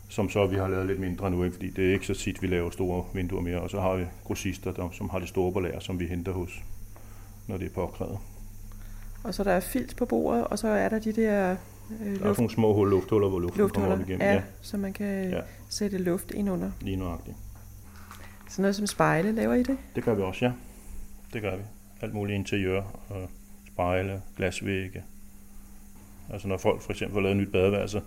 Som 0.09 0.31
så 0.31 0.47
vi 0.47 0.57
har 0.57 0.69
lavet 0.69 0.87
lidt 0.87 1.01
mindre 1.01 1.31
nu, 1.31 1.45
ikke? 1.45 1.55
fordi 1.55 1.71
det 1.71 1.89
er 1.89 1.93
ikke 1.93 2.07
så 2.07 2.15
tit, 2.15 2.43
vi 2.43 2.47
laver 2.47 2.71
store 2.71 3.05
vinduer 3.15 3.41
mere. 3.41 3.61
Og 3.61 3.71
så 3.71 3.81
har 3.81 3.97
vi 3.97 4.05
grossister, 4.25 4.73
der, 4.73 4.89
som 4.93 5.09
har 5.11 5.19
det 5.19 5.29
store 5.29 5.63
lager, 5.63 5.81
som 5.81 6.01
vi 6.01 6.07
henter 6.07 6.33
hos, 6.33 6.63
når 7.47 7.57
det 7.57 7.67
er 7.67 7.75
påkrævet. 7.75 8.19
Og 9.25 9.35
så 9.35 9.45
der 9.45 9.53
er 9.53 9.61
filt 9.61 9.97
på 9.97 10.07
bordet, 10.07 10.45
og 10.45 10.59
så 10.59 10.69
er 10.69 10.89
der 10.89 10.99
de 10.99 11.13
der 11.13 11.57
øh. 12.01 12.21
Der 12.21 12.31
er 12.31 12.35
nogle 12.37 12.51
små 12.51 12.75
hul, 12.75 12.91
lufthuller, 12.91 13.29
hvor 13.29 13.39
luften 13.39 13.61
lufthuller, 13.61 13.89
kommer 13.89 14.03
op 14.03 14.09
igennem. 14.09 14.27
Ja, 14.27 14.35
ja, 14.35 14.43
så 14.61 14.77
man 14.77 14.93
kan 14.93 15.31
ja. 15.31 15.41
sætte 15.69 15.99
luft 15.99 16.31
ind 16.31 16.51
under. 16.51 16.71
Lige 16.81 16.97
nøjagtigt. 16.97 17.37
Sådan 18.49 18.63
noget 18.63 18.77
som 18.77 18.87
spejle, 18.87 19.33
laver 19.33 19.55
I 19.55 19.63
det? 19.63 19.79
Det 19.95 20.05
gør 20.05 20.15
vi 20.15 20.23
også, 20.23 20.45
ja. 20.45 20.53
Det 21.33 21.43
gør 21.43 21.57
vi. 21.57 21.63
Alt 22.01 22.15
muligt 22.15 22.37
interiør, 22.37 22.83
og 23.09 23.29
spejle, 23.67 24.23
glasvægge. 24.37 25.03
Altså 26.33 26.49
når 26.49 26.57
folk 26.57 26.81
for 26.81 26.91
eksempel 26.91 27.15
har 27.15 27.23
lavet 27.23 27.37
et 27.37 27.43
nyt 27.43 27.53
badeværelse, 27.53 28.03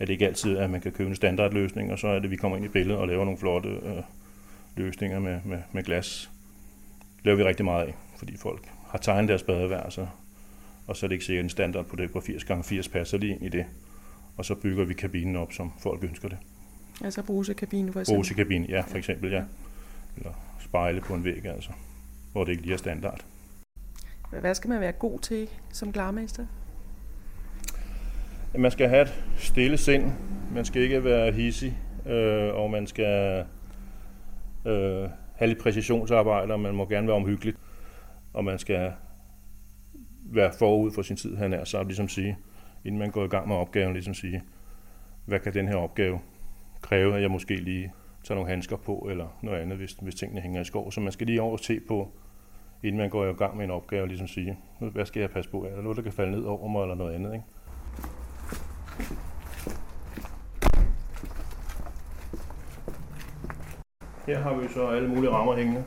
er 0.00 0.04
det 0.04 0.12
ikke 0.12 0.26
altid, 0.26 0.58
at 0.58 0.70
man 0.70 0.80
kan 0.80 0.92
købe 0.92 1.10
en 1.10 1.16
standardløsning, 1.16 1.92
og 1.92 1.98
så 1.98 2.08
er 2.08 2.14
det, 2.14 2.24
at 2.24 2.30
vi 2.30 2.36
kommer 2.36 2.56
ind 2.56 2.66
i 2.66 2.68
billedet 2.68 3.00
og 3.00 3.08
laver 3.08 3.24
nogle 3.24 3.38
flotte 3.38 3.68
øh, 3.68 4.02
løsninger 4.76 5.18
med, 5.18 5.40
med, 5.44 5.58
med 5.72 5.82
glas. 5.82 6.30
Det 7.16 7.24
laver 7.26 7.36
vi 7.36 7.44
rigtig 7.44 7.64
meget 7.64 7.86
af, 7.86 7.94
fordi 8.16 8.36
folk 8.36 8.68
har 8.88 8.98
tegnet 8.98 9.28
deres 9.28 9.42
badeværelser, 9.42 10.06
og 10.86 10.96
så 10.96 11.06
er 11.06 11.08
det 11.08 11.14
ikke 11.14 11.24
sikkert 11.24 11.44
en 11.44 11.50
standard 11.50 11.86
på 11.86 11.96
det 11.96 12.12
på 12.12 12.20
80 12.20 12.42
x 12.42 12.68
80 12.68 12.88
passer 12.88 13.18
lige 13.18 13.34
ind 13.34 13.42
i 13.42 13.48
det. 13.48 13.64
Og 14.36 14.44
så 14.44 14.54
bygger 14.54 14.84
vi 14.84 14.94
kabinen 14.94 15.36
op, 15.36 15.52
som 15.52 15.72
folk 15.78 16.04
ønsker 16.04 16.28
det. 16.28 16.38
Altså 17.04 17.22
brusekabine 17.22 17.92
for 17.92 18.00
eksempel? 18.00 18.18
Brusekabine, 18.18 18.66
ja, 18.68 18.80
for 18.80 18.98
eksempel, 18.98 19.30
ja. 19.30 19.42
Eller 20.16 20.30
spejle 20.60 21.00
på 21.00 21.14
en 21.14 21.24
væg, 21.24 21.46
altså, 21.46 21.70
hvor 22.32 22.44
det 22.44 22.52
ikke 22.52 22.62
lige 22.62 22.72
er 22.72 22.78
standard. 22.78 23.24
Hvad 24.40 24.54
skal 24.54 24.68
man 24.68 24.80
være 24.80 24.92
god 24.92 25.18
til 25.18 25.48
som 25.72 25.92
glarmester? 25.92 26.46
Man 28.58 28.70
skal 28.70 28.88
have 28.88 29.02
et 29.02 29.24
stille 29.36 29.76
sind. 29.76 30.12
Man 30.54 30.64
skal 30.64 30.82
ikke 30.82 31.04
være 31.04 31.32
hissig, 31.32 31.78
øh, 32.06 32.54
og 32.54 32.70
man 32.70 32.86
skal 32.86 33.44
øh, 34.66 35.08
have 35.34 35.48
lidt 35.48 35.58
præcisionsarbejde, 35.58 36.52
og 36.52 36.60
man 36.60 36.74
må 36.74 36.88
gerne 36.88 37.06
være 37.06 37.16
omhyggelig. 37.16 37.54
Og 38.32 38.44
man 38.44 38.58
skal 38.58 38.92
være 40.24 40.52
forud 40.58 40.90
for 40.90 41.02
sin 41.02 41.16
tid, 41.16 41.36
han 41.36 41.52
er 41.52 41.64
så 41.64 41.82
ligesom 41.82 42.08
sige, 42.08 42.38
inden 42.84 42.98
man 42.98 43.10
går 43.10 43.24
i 43.24 43.28
gang 43.28 43.48
med 43.48 43.56
opgaven, 43.56 43.92
ligesom 43.92 44.14
sige, 44.14 44.42
hvad 45.24 45.40
kan 45.40 45.54
den 45.54 45.68
her 45.68 45.76
opgave 45.76 46.20
kræve, 46.80 47.16
at 47.16 47.22
jeg 47.22 47.30
måske 47.30 47.56
lige 47.56 47.92
tager 48.24 48.36
nogle 48.36 48.50
handsker 48.50 48.76
på, 48.76 49.06
eller 49.10 49.38
noget 49.42 49.60
andet, 49.60 49.78
hvis, 49.78 49.92
hvis 49.92 50.14
tingene 50.14 50.40
hænger 50.40 50.60
i 50.60 50.64
skov. 50.64 50.92
Så 50.92 51.00
man 51.00 51.12
skal 51.12 51.26
lige 51.26 51.42
over 51.42 51.56
se 51.56 51.80
på, 51.88 52.12
inden 52.82 52.98
man 52.98 53.10
går 53.10 53.24
i 53.26 53.32
gang 53.32 53.56
med 53.56 53.64
en 53.64 53.70
opgave, 53.70 54.06
ligesom 54.06 54.26
sige, 54.26 54.58
hvad 54.78 55.06
skal 55.06 55.20
jeg 55.20 55.30
passe 55.30 55.50
på? 55.50 55.64
Er 55.64 55.74
der 55.74 55.82
noget, 55.82 55.96
der 55.96 56.02
kan 56.02 56.12
falde 56.12 56.32
ned 56.32 56.42
over 56.42 56.68
mig, 56.68 56.82
eller 56.82 56.94
noget 56.94 57.14
andet? 57.14 57.32
Ikke? 57.32 57.44
Her 64.30 64.38
har 64.38 64.54
vi 64.54 64.68
så 64.68 64.86
alle 64.86 65.08
mulige 65.08 65.30
rammer 65.30 65.56
hængende, 65.56 65.84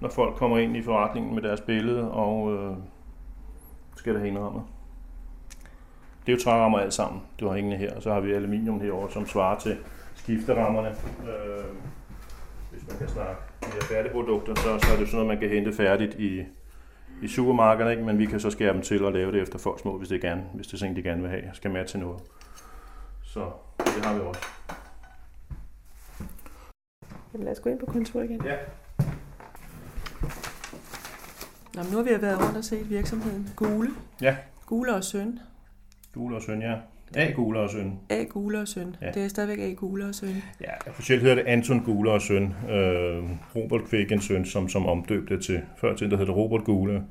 når 0.00 0.08
folk 0.08 0.36
kommer 0.36 0.58
ind 0.58 0.76
i 0.76 0.82
forretningen 0.82 1.34
med 1.34 1.42
deres 1.42 1.60
billede, 1.60 2.10
og 2.10 2.52
øh, 2.52 2.76
skal 3.96 4.14
der 4.14 4.20
hænge 4.20 4.40
rammer. 4.40 4.62
Det 6.26 6.32
er 6.32 6.36
jo 6.36 6.42
trærammer 6.44 6.78
alt 6.78 6.94
sammen, 6.94 7.22
du 7.40 7.48
har 7.48 7.54
hængende 7.54 7.76
her, 7.76 7.96
og 7.96 8.02
så 8.02 8.12
har 8.12 8.20
vi 8.20 8.32
aluminium 8.32 8.80
herovre, 8.80 9.10
som 9.10 9.26
svarer 9.26 9.58
til 9.58 9.76
skifterammerne. 10.14 10.88
Øh, 10.88 11.64
hvis 12.70 12.88
man 12.88 12.98
kan 12.98 13.08
snakke 13.08 13.40
mere 13.60 13.82
færdigprodukter, 13.82 14.54
så, 14.54 14.62
så 14.62 14.92
er 14.92 14.96
det 14.96 15.08
sådan 15.08 15.12
noget, 15.12 15.26
man 15.26 15.38
kan 15.38 15.48
hente 15.48 15.72
færdigt 15.72 16.14
i, 16.14 16.44
i 17.22 17.28
supermarkederne, 17.28 17.90
ikke? 17.90 18.04
men 18.04 18.18
vi 18.18 18.26
kan 18.26 18.40
så 18.40 18.50
skære 18.50 18.72
dem 18.72 18.82
til 18.82 19.04
og 19.04 19.12
lave 19.12 19.32
det 19.32 19.42
efter 19.42 19.58
folks 19.58 19.82
små, 19.82 19.98
hvis 19.98 20.08
det, 20.08 20.20
gerne, 20.20 20.44
hvis 20.54 20.66
det 20.66 20.74
er 20.74 20.78
sådan, 20.78 20.96
de 20.96 21.02
gerne 21.02 21.22
vil 21.22 21.30
have, 21.30 21.42
skal 21.52 21.70
med 21.70 21.84
til 21.84 22.00
noget. 22.00 22.20
Så 23.22 23.50
det 23.78 24.04
har 24.04 24.14
vi 24.14 24.20
også. 24.20 24.40
Jamen, 27.38 27.44
lad 27.44 27.52
os 27.52 27.60
gå 27.60 27.70
ind 27.70 27.78
på 27.78 27.86
kontoret 27.86 28.24
igen. 28.24 28.40
Ja. 28.44 28.56
Nå, 31.74 31.82
men 31.82 31.92
nu 31.92 31.96
har 31.96 32.02
vi 32.04 32.22
været 32.22 32.40
rundt 32.44 32.56
og 32.56 32.64
set 32.64 32.90
virksomheden 32.90 33.48
Gule. 33.56 33.90
Ja. 34.22 34.36
Gule 34.66 34.94
og 34.94 35.04
Søn. 35.04 35.38
Gule 36.14 36.36
og 36.36 36.42
Søn, 36.42 36.62
ja. 36.62 36.74
A. 37.16 37.30
Gule 37.30 37.60
og 37.60 37.70
Søn. 37.70 37.98
A. 38.10 38.24
Gule 38.24 38.60
og 38.60 38.68
Søn. 38.68 38.96
Ja. 39.00 39.10
Det 39.10 39.24
er 39.24 39.28
stadigvæk 39.28 39.58
A. 39.58 39.72
Gule 39.72 40.06
og 40.06 40.14
Søn. 40.14 40.34
Ja, 40.60 40.88
officielt 40.88 41.22
hedder 41.22 41.34
det 41.34 41.42
Anton 41.46 41.84
Gule 41.84 42.12
og 42.12 42.22
Søn. 42.22 42.44
Øh, 42.44 43.24
Robert 43.56 43.84
Kvækkens 43.84 44.24
søn, 44.24 44.44
som, 44.44 44.68
som 44.68 44.86
omdøbte 44.86 45.40
til. 45.40 45.62
Før 45.76 45.96
til 45.96 46.10
der 46.10 46.16
hed 46.16 46.26
det 46.26 46.36
Robert 46.36 46.64
Gule. 46.64 47.04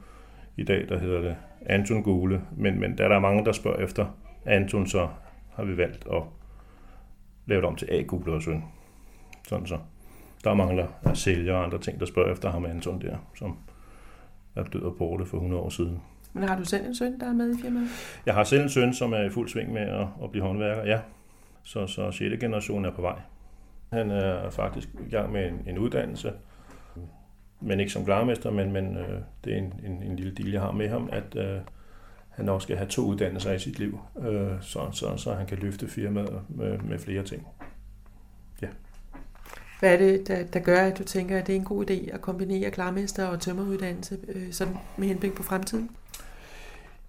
I 0.57 0.63
dag 0.63 0.89
der 0.89 0.99
hedder 0.99 1.21
det 1.21 1.35
Anton 1.65 2.03
Gule. 2.03 2.41
Men, 2.57 2.79
men 2.79 2.97
der 2.97 3.09
er 3.09 3.19
mange, 3.19 3.45
der 3.45 3.51
spørger 3.51 3.83
efter 3.83 4.05
Anton, 4.45 4.87
så 4.87 5.07
har 5.55 5.63
vi 5.63 5.77
valgt 5.77 6.07
at 6.13 6.23
lave 7.45 7.61
det 7.61 7.67
om 7.67 7.75
til 7.75 7.87
A. 7.91 8.01
Gule 8.01 8.33
og 8.33 8.41
Søn. 8.41 8.63
Sådan 9.47 9.65
så. 9.67 9.77
Der 10.47 10.51
er 10.51 10.57
mange, 10.57 10.77
der 10.77 10.87
er 11.03 11.13
sælgere 11.13 11.57
og 11.57 11.63
andre 11.63 11.79
ting, 11.79 11.99
der 11.99 12.05
spørger 12.05 12.31
efter 12.31 12.51
ham 12.51 12.65
Anton 12.65 13.01
der, 13.01 13.17
som 13.35 13.57
er 14.55 14.63
død 14.63 14.81
og 14.81 14.95
borte 14.97 15.25
for 15.25 15.37
100 15.37 15.61
år 15.61 15.69
siden. 15.69 16.01
Men 16.33 16.43
har 16.43 16.57
du 16.57 16.65
selv 16.65 16.85
en 16.85 16.95
søn, 16.95 17.19
der 17.19 17.27
er 17.27 17.33
med 17.33 17.57
i 17.57 17.61
firmaet? 17.61 17.87
Jeg 18.25 18.33
har 18.33 18.43
selv 18.43 18.63
en 18.63 18.69
søn, 18.69 18.93
som 18.93 19.13
er 19.13 19.21
i 19.21 19.29
fuld 19.29 19.49
sving 19.49 19.73
med 19.73 19.81
at, 19.81 20.07
at 20.23 20.31
blive 20.31 20.43
håndværker, 20.45 20.85
ja. 20.85 20.99
Så, 21.63 21.87
så 21.87 22.11
6. 22.11 22.39
generation 22.39 22.85
er 22.85 22.91
på 22.91 23.01
vej. 23.01 23.19
Han 23.93 24.11
er 24.11 24.49
faktisk 24.49 24.89
i 25.07 25.09
gang 25.09 25.31
med 25.31 25.47
en, 25.47 25.63
en 25.67 25.77
uddannelse, 25.77 26.33
men 27.61 27.79
ikke 27.79 27.91
som 27.91 28.05
glarmester, 28.05 28.51
men, 28.51 28.71
men 28.71 28.97
øh, 28.97 29.19
det 29.43 29.53
er 29.53 29.57
en, 29.57 29.73
en, 29.85 30.03
en 30.03 30.15
lille 30.15 30.31
deal, 30.31 30.49
jeg 30.49 30.61
har 30.61 30.71
med 30.71 30.89
ham, 30.89 31.09
at 31.11 31.35
øh, 31.35 31.57
han 32.29 32.49
også 32.49 32.65
skal 32.65 32.77
have 32.77 32.89
to 32.89 33.01
uddannelser 33.01 33.51
i 33.51 33.59
sit 33.59 33.79
liv, 33.79 33.99
øh, 34.19 34.51
så, 34.61 34.79
så, 34.91 35.17
så 35.17 35.33
han 35.33 35.45
kan 35.45 35.57
løfte 35.57 35.87
firmaet 35.87 36.41
med, 36.49 36.77
med 36.77 36.99
flere 36.99 37.23
ting. 37.23 37.47
Hvad 39.79 39.93
er 39.93 39.97
det, 39.97 40.27
der, 40.27 40.43
der 40.43 40.59
gør, 40.59 40.79
at 40.79 40.97
du 40.97 41.03
tænker, 41.03 41.37
at 41.37 41.47
det 41.47 41.55
er 41.55 41.59
en 41.59 41.65
god 41.65 41.89
idé 41.89 42.13
at 42.13 42.21
kombinere 42.21 42.71
klarmester 42.71 43.25
og 43.25 43.39
tømmeruddannelse 43.39 44.17
øh, 44.27 44.51
sådan 44.51 44.77
med 44.97 45.07
henblik 45.07 45.35
på 45.35 45.43
fremtiden? 45.43 45.89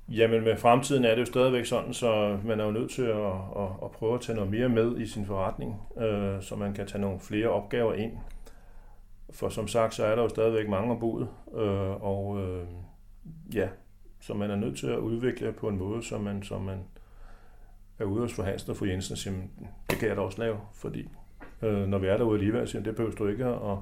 Jamen 0.08 0.44
med 0.44 0.56
fremtiden 0.56 1.04
er 1.04 1.10
det 1.10 1.20
jo 1.20 1.26
stadigvæk 1.26 1.66
sådan, 1.66 1.94
så 1.94 2.38
man 2.44 2.60
er 2.60 2.64
jo 2.64 2.70
nødt 2.70 2.90
til 2.90 3.02
at, 3.02 3.32
at, 3.56 3.68
at 3.84 3.90
prøve 3.90 4.14
at 4.14 4.20
tage 4.20 4.37
noget 4.37 4.50
mere 4.50 4.68
med 4.68 5.00
i 5.00 5.06
sin 5.06 5.26
forretning, 5.26 5.76
øh, 5.98 6.42
så 6.42 6.56
man 6.56 6.75
kan 6.75 6.87
tage 6.87 7.00
nogle 7.00 7.20
flere 7.20 7.48
opgaver 7.48 7.94
ind. 7.94 8.12
For 9.30 9.48
som 9.48 9.68
sagt, 9.68 9.94
så 9.94 10.04
er 10.04 10.14
der 10.14 10.22
jo 10.22 10.28
stadigvæk 10.28 10.68
mange 10.68 10.90
ombud, 10.90 11.26
øh, 11.54 12.02
og 12.02 12.40
øh, 12.40 12.66
ja, 13.54 13.68
så 14.20 14.34
man 14.34 14.50
er 14.50 14.56
nødt 14.56 14.78
til 14.78 14.87
at 14.87 14.98
udvikle 14.98 15.52
på 15.52 15.68
en 15.68 15.78
måde, 15.78 16.02
så 16.02 16.18
man, 16.18 16.42
så 16.42 16.58
man 16.58 16.78
er 17.98 18.04
ude 18.04 18.20
hos 18.20 18.34
forhandler 18.34 18.75
for 18.75 18.84
Jensen 18.84 19.12
og 19.12 19.18
siger, 19.18 19.37
det 19.90 19.98
kan 19.98 20.08
jeg 20.08 20.16
da 20.16 20.22
også 20.22 20.38
lave, 20.38 20.56
fordi 20.75 21.08
øh, 21.62 21.88
når 21.88 21.98
vi 21.98 22.06
er 22.06 22.16
derude 22.16 22.38
alligevel, 22.38 22.68
siger 22.68 22.82
det 22.82 22.96
behøver 22.96 23.14
du 23.14 23.26
ikke 23.26 23.44
at, 23.44 23.78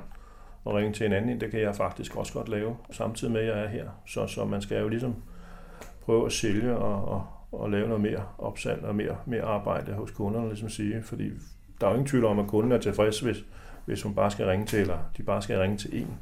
at 0.66 0.74
ringe 0.74 0.92
til 0.92 1.06
en 1.06 1.12
anden, 1.12 1.40
det 1.40 1.50
kan 1.50 1.60
jeg 1.60 1.74
faktisk 1.74 2.16
også 2.16 2.32
godt 2.32 2.48
lave, 2.48 2.76
samtidig 2.90 3.32
med 3.32 3.40
at 3.40 3.46
jeg 3.46 3.64
er 3.64 3.68
her. 3.68 3.88
Så, 4.06 4.26
så 4.26 4.44
man 4.44 4.62
skal 4.62 4.80
jo 4.80 4.88
ligesom 4.88 5.14
prøve 6.00 6.26
at 6.26 6.32
sælge 6.32 6.76
og, 6.76 7.08
og, 7.08 7.26
og 7.52 7.70
lave 7.70 7.88
noget 7.88 8.00
mere 8.00 8.22
opsalg 8.38 8.84
og 8.84 8.94
mere, 8.94 9.16
mere 9.26 9.42
arbejde 9.42 9.92
hos 9.92 10.10
kunderne, 10.10 10.48
ligesom 10.48 10.68
sige, 10.68 11.02
fordi 11.02 11.30
der 11.80 11.86
er 11.86 11.90
jo 11.90 11.94
ingen 11.94 12.08
tvivl 12.08 12.24
om, 12.24 12.38
at 12.38 12.46
kunden 12.46 12.72
er 12.72 12.78
tilfreds, 12.78 13.20
hvis, 13.20 13.44
hvis 13.84 14.02
hun 14.02 14.14
bare 14.14 14.30
skal 14.30 14.46
ringe 14.46 14.66
til, 14.66 14.80
eller 14.80 14.98
de 15.16 15.22
bare 15.22 15.42
skal 15.42 15.58
ringe 15.58 15.76
til 15.76 16.00
en, 16.00 16.18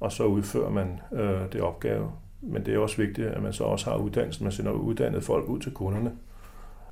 og 0.00 0.12
så 0.12 0.24
udfører 0.24 0.70
man 0.70 1.00
øh, 1.12 1.52
det 1.52 1.60
opgave. 1.60 2.12
Men 2.40 2.66
det 2.66 2.74
er 2.74 2.78
også 2.78 2.96
vigtigt, 2.96 3.28
at 3.28 3.42
man 3.42 3.52
så 3.52 3.64
også 3.64 3.90
har 3.90 3.96
uddannelsen, 3.96 4.44
man 4.44 4.52
sender 4.52 4.72
uddannet 4.72 5.24
folk 5.24 5.48
ud 5.48 5.60
til 5.60 5.72
kunderne, 5.72 6.12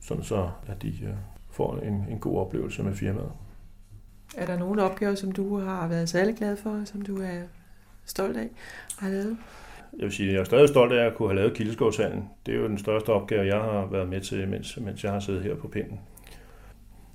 sådan 0.01 0.25
så 0.25 0.49
at 0.67 0.83
de 0.83 0.89
øh, 0.89 1.15
får 1.51 1.77
en, 1.77 2.07
en 2.11 2.19
god 2.19 2.39
oplevelse 2.39 2.83
med 2.83 2.95
firmaet. 2.95 3.33
Er 4.37 4.47
der 4.47 4.59
nogle 4.59 4.83
opgaver, 4.83 5.15
som 5.15 5.33
du 5.33 5.59
har 5.59 5.89
været 5.89 6.09
særlig 6.09 6.37
glad 6.37 6.57
for, 6.57 6.83
som 6.85 7.03
du 7.03 7.23
er 7.23 7.41
stolt 8.05 8.37
af 8.37 8.49
at 8.99 8.99
have 8.99 9.13
lavet? 9.13 9.37
jeg 9.99 10.05
vil 10.05 10.13
sige, 10.13 10.33
jeg 10.33 10.41
er 10.41 10.45
stadig 10.45 10.69
stolt 10.69 10.93
af 10.93 11.07
at 11.07 11.15
kunne 11.15 11.29
have 11.29 11.37
lavet 11.37 11.55
Kildeskovshallen. 11.55 12.29
Det 12.47 12.55
er 12.55 12.59
jo 12.59 12.69
den 12.69 12.79
største 12.79 13.09
opgave, 13.09 13.47
jeg 13.47 13.63
har 13.63 13.87
været 13.91 14.09
med 14.09 14.21
til, 14.21 14.49
mens, 14.49 14.79
mens 14.81 15.05
jeg 15.05 15.13
har 15.13 15.21
siddet 15.21 15.43
her 15.43 15.55
på 15.55 15.69
pinden. 15.69 16.01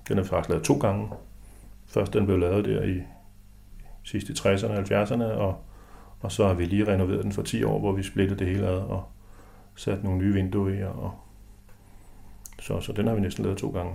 Den 0.08 0.18
er 0.18 0.24
faktisk 0.24 0.48
lavet 0.48 0.64
to 0.64 0.78
gange. 0.78 1.08
Først 1.86 2.12
den 2.12 2.26
blev 2.26 2.38
lavet 2.38 2.64
der 2.64 2.82
i 2.82 3.02
sidste 4.04 4.32
60'erne 4.32 4.70
og 4.70 4.78
70'erne, 4.78 5.24
og, 5.24 5.64
og 6.20 6.32
så 6.32 6.46
har 6.46 6.54
vi 6.54 6.64
lige 6.64 6.92
renoveret 6.92 7.24
den 7.24 7.32
for 7.32 7.42
10 7.42 7.64
år, 7.64 7.78
hvor 7.78 7.92
vi 7.92 8.02
splittede 8.02 8.38
det 8.38 8.46
hele 8.46 8.66
ad 8.66 8.78
og 8.78 9.04
sat 9.74 10.04
nogle 10.04 10.18
nye 10.18 10.32
vinduer 10.32 10.74
i. 10.74 10.82
Og, 10.82 11.12
så, 12.60 12.80
så 12.80 12.92
den 12.92 13.06
har 13.06 13.14
vi 13.14 13.20
næsten 13.20 13.44
lavet 13.44 13.58
to 13.58 13.70
gange. 13.70 13.92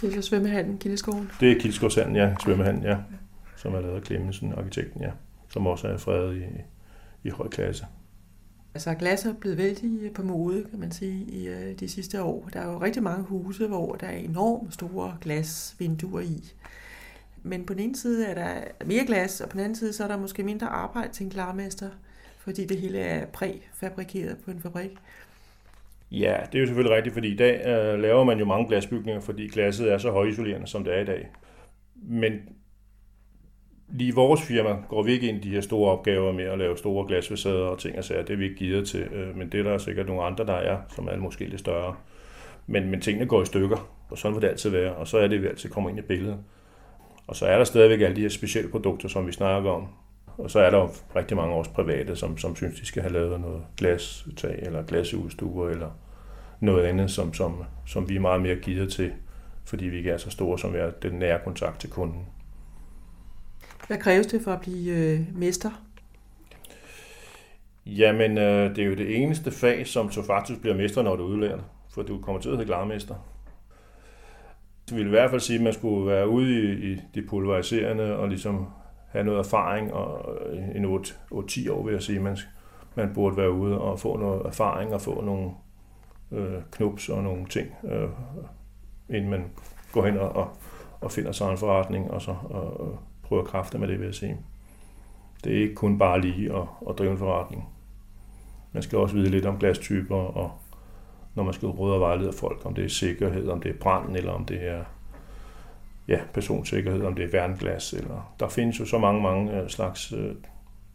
Det 0.00 0.08
er 0.08 0.22
så 0.22 0.28
svømmehallen, 0.28 0.78
Kildeskoven? 0.78 1.30
Det 1.40 1.52
er 1.52 1.60
Kildeskovshallen, 1.60 2.16
ja. 2.16 2.34
Svømmehallen, 2.42 2.82
ja. 2.82 2.96
Som 3.56 3.74
er 3.74 3.80
lavet 3.80 3.96
af 3.96 4.06
Clemmensen, 4.06 4.52
arkitekten, 4.52 5.02
ja. 5.02 5.10
Som 5.48 5.66
også 5.66 5.88
er 5.88 5.96
fredet 5.96 6.42
i, 6.42 6.44
i 7.28 7.30
høj 7.30 7.48
klasse. 7.48 7.86
Altså 8.74 8.94
glas 8.94 9.24
er 9.24 9.32
blevet 9.32 9.58
vældig 9.58 10.12
på 10.14 10.22
mode, 10.22 10.64
kan 10.70 10.80
man 10.80 10.92
sige, 10.92 11.24
i 11.24 11.48
øh, 11.48 11.78
de 11.80 11.88
sidste 11.88 12.22
år. 12.22 12.48
Der 12.52 12.60
er 12.60 12.72
jo 12.72 12.82
rigtig 12.82 13.02
mange 13.02 13.22
huse, 13.22 13.66
hvor 13.66 13.94
der 13.94 14.06
er 14.06 14.16
enormt 14.16 14.74
store 14.74 15.16
glasvinduer 15.20 16.20
i. 16.20 16.52
Men 17.42 17.66
på 17.66 17.74
den 17.74 17.82
ene 17.82 17.96
side 17.96 18.26
er 18.26 18.34
der 18.34 18.60
mere 18.86 19.06
glas, 19.06 19.40
og 19.40 19.48
på 19.48 19.56
den 19.56 19.64
anden 19.64 19.76
side 19.76 19.92
så 19.92 20.04
er 20.04 20.08
der 20.08 20.18
måske 20.18 20.42
mindre 20.42 20.66
arbejde 20.66 21.12
til 21.12 21.24
en 21.24 21.30
klarmester, 21.30 21.90
fordi 22.38 22.66
det 22.66 22.80
hele 22.80 22.98
er 22.98 23.26
præfabrikeret 23.26 24.38
på 24.38 24.50
en 24.50 24.60
fabrik. 24.60 24.90
Ja, 26.12 26.36
det 26.52 26.58
er 26.58 26.60
jo 26.60 26.66
selvfølgelig 26.66 26.96
rigtigt, 26.96 27.12
fordi 27.12 27.28
i 27.28 27.36
dag 27.36 27.66
øh, 27.66 28.00
laver 28.00 28.24
man 28.24 28.38
jo 28.38 28.44
mange 28.44 28.68
glasbygninger, 28.68 29.20
fordi 29.20 29.48
glasset 29.48 29.92
er 29.92 29.98
så 29.98 30.10
højisolerende, 30.10 30.66
som 30.66 30.84
det 30.84 30.94
er 30.94 31.00
i 31.00 31.04
dag. 31.04 31.28
Men 31.94 32.32
lige 33.88 34.08
i 34.08 34.14
vores 34.14 34.42
firma 34.42 34.76
går 34.88 35.02
vi 35.02 35.12
ikke 35.12 35.28
ind 35.28 35.44
i 35.44 35.48
de 35.48 35.54
her 35.54 35.60
store 35.60 35.92
opgaver 35.92 36.32
med 36.32 36.44
at 36.44 36.58
lave 36.58 36.76
store 36.76 37.06
glasfacader 37.06 37.66
og 37.66 37.78
ting 37.78 37.98
og 37.98 38.04
sager. 38.04 38.22
Det 38.22 38.32
er 38.32 38.36
vi 38.36 38.44
ikke 38.44 38.56
givet 38.56 38.88
til, 38.88 39.00
øh, 39.00 39.36
men 39.36 39.52
det 39.52 39.60
er 39.60 39.64
der 39.64 39.78
sikkert 39.78 40.06
nogle 40.06 40.22
andre, 40.22 40.46
der 40.46 40.52
er, 40.52 40.78
som 40.94 41.08
er 41.08 41.16
måske 41.16 41.44
lidt 41.44 41.60
større. 41.60 41.96
Men, 42.66 42.90
men 42.90 43.00
tingene 43.00 43.26
går 43.26 43.42
i 43.42 43.46
stykker, 43.46 43.90
og 44.10 44.18
sådan 44.18 44.34
vil 44.34 44.42
det 44.42 44.48
altid 44.48 44.70
være, 44.70 44.94
og 44.94 45.08
så 45.08 45.18
er 45.18 45.28
det, 45.28 45.42
vi 45.42 45.46
altid 45.46 45.70
kommer 45.70 45.90
ind 45.90 45.98
i 45.98 46.02
billedet. 46.02 46.38
Og 47.26 47.36
så 47.36 47.46
er 47.46 47.56
der 47.56 47.64
stadigvæk 47.64 48.00
alle 48.00 48.16
de 48.16 48.20
her 48.20 48.28
specielle 48.28 48.70
produkter, 48.70 49.08
som 49.08 49.26
vi 49.26 49.32
snakker 49.32 49.70
om. 49.70 49.88
Og 50.38 50.50
så 50.50 50.60
er 50.60 50.70
der 50.70 50.78
jo 50.78 50.88
rigtig 51.16 51.36
mange 51.36 51.54
også 51.54 51.70
private, 51.70 52.16
som, 52.16 52.38
som 52.38 52.56
synes, 52.56 52.80
de 52.80 52.86
skal 52.86 53.02
have 53.02 53.12
lavet 53.12 53.40
noget 53.40 53.62
glastag, 53.76 54.58
eller 54.62 54.82
glasudstuer, 54.82 55.68
eller 55.68 55.90
noget 56.60 56.84
andet, 56.84 57.10
som, 57.10 57.34
som, 57.34 57.64
som 57.86 58.08
vi 58.08 58.16
er 58.16 58.20
meget 58.20 58.42
mere 58.42 58.56
givet 58.56 58.92
til, 58.92 59.12
fordi 59.64 59.84
vi 59.84 59.96
ikke 59.96 60.10
er 60.10 60.16
så 60.16 60.30
store, 60.30 60.58
som 60.58 60.72
vi 60.72 60.78
er 60.78 60.90
den 60.90 61.12
nære 61.12 61.40
kontakt 61.44 61.80
til 61.80 61.90
kunden. 61.90 62.26
Hvad 63.86 63.98
kræves 63.98 64.26
det 64.26 64.42
for 64.42 64.52
at 64.52 64.60
blive 64.60 64.96
øh, 64.96 65.20
mester? 65.34 65.70
Jamen, 67.86 68.38
øh, 68.38 68.76
det 68.76 68.78
er 68.84 68.86
jo 68.86 68.94
det 68.94 69.22
eneste 69.22 69.50
fag, 69.50 69.86
som 69.86 70.10
så 70.10 70.22
faktisk 70.26 70.60
bliver 70.60 70.76
mester, 70.76 71.02
når 71.02 71.16
du 71.16 71.22
udlærer 71.22 71.56
det. 71.56 71.64
For 71.94 72.02
du 72.02 72.18
kommer 72.18 72.40
til 72.40 72.48
at 72.48 72.56
hedde 72.56 72.66
glarmester. 72.66 73.14
Det 74.88 74.96
vil 74.96 75.06
i 75.06 75.10
hvert 75.10 75.30
fald 75.30 75.40
sige, 75.40 75.56
at 75.56 75.62
man 75.62 75.72
skulle 75.72 76.06
være 76.06 76.28
ude 76.28 76.50
i, 76.50 76.92
i 76.92 77.00
de 77.14 77.22
pulveriserende 77.22 78.16
og 78.16 78.28
ligesom 78.28 78.66
have 79.12 79.24
noget 79.24 79.38
erfaring, 79.38 79.92
og 79.92 80.36
øh, 80.46 80.76
en 80.76 80.84
8-10 80.84 81.72
år 81.72 81.84
vil 81.84 81.92
jeg 81.92 82.02
sige, 82.02 82.20
man, 82.20 82.38
man 82.94 83.14
burde 83.14 83.36
være 83.36 83.52
ude 83.52 83.80
og 83.80 84.00
få 84.00 84.16
noget 84.16 84.46
erfaring 84.46 84.94
og 84.94 85.00
få 85.00 85.20
nogle 85.20 85.50
øh, 86.32 86.62
knups 86.70 87.08
og 87.08 87.22
nogle 87.22 87.46
ting, 87.46 87.68
øh, 87.84 88.08
inden 89.08 89.30
man 89.30 89.44
går 89.92 90.06
hen 90.06 90.16
og, 90.16 90.28
og, 90.28 90.48
og 91.00 91.12
finder 91.12 91.32
sig 91.32 91.50
en 91.50 91.58
forretning, 91.58 92.10
og 92.10 92.22
så 92.22 92.34
og, 92.50 92.98
prøver 93.22 93.44
kræfter 93.44 93.78
med 93.78 93.88
det, 93.88 93.98
vil 93.98 94.04
jeg 94.04 94.14
sige. 94.14 94.36
Det 95.44 95.56
er 95.56 95.60
ikke 95.60 95.74
kun 95.74 95.98
bare 95.98 96.20
lige 96.20 96.56
at, 96.56 96.64
at 96.88 96.98
drive 96.98 97.10
en 97.10 97.18
forretning. 97.18 97.68
Man 98.72 98.82
skal 98.82 98.98
også 98.98 99.14
vide 99.14 99.30
lidt 99.30 99.46
om 99.46 99.58
glastyper, 99.58 100.16
og 100.16 100.52
når 101.34 101.42
man 101.42 101.54
skal 101.54 101.68
råde 101.68 101.94
og 101.94 102.00
vejlede 102.00 102.32
folk, 102.32 102.66
om 102.66 102.74
det 102.74 102.84
er 102.84 102.88
sikkerhed, 102.88 103.48
om 103.48 103.60
det 103.60 103.70
er 103.70 103.78
brand, 103.80 104.16
eller 104.16 104.32
om 104.32 104.44
det 104.44 104.68
er 104.68 104.84
ja, 106.08 106.20
personsikkerhed, 106.34 107.02
om 107.02 107.14
det 107.14 107.24
er 107.24 107.30
værnglas. 107.30 107.92
Eller, 107.92 108.34
der 108.40 108.48
findes 108.48 108.80
jo 108.80 108.84
så 108.84 108.98
mange, 108.98 109.22
mange 109.22 109.60
øh, 109.60 109.68
slags 109.68 110.12
øh, 110.12 110.34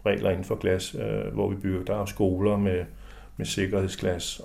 regler 0.06 0.30
inden 0.30 0.46
for 0.46 0.56
glas, 0.56 0.96
øh, 0.96 1.34
hvor 1.34 1.50
vi 1.50 1.56
bygger. 1.56 1.84
Der 1.84 2.02
er 2.02 2.06
skoler 2.06 2.58
med, 2.58 2.86
med 3.38 3.46
sikkerhedsglas. 3.46 4.42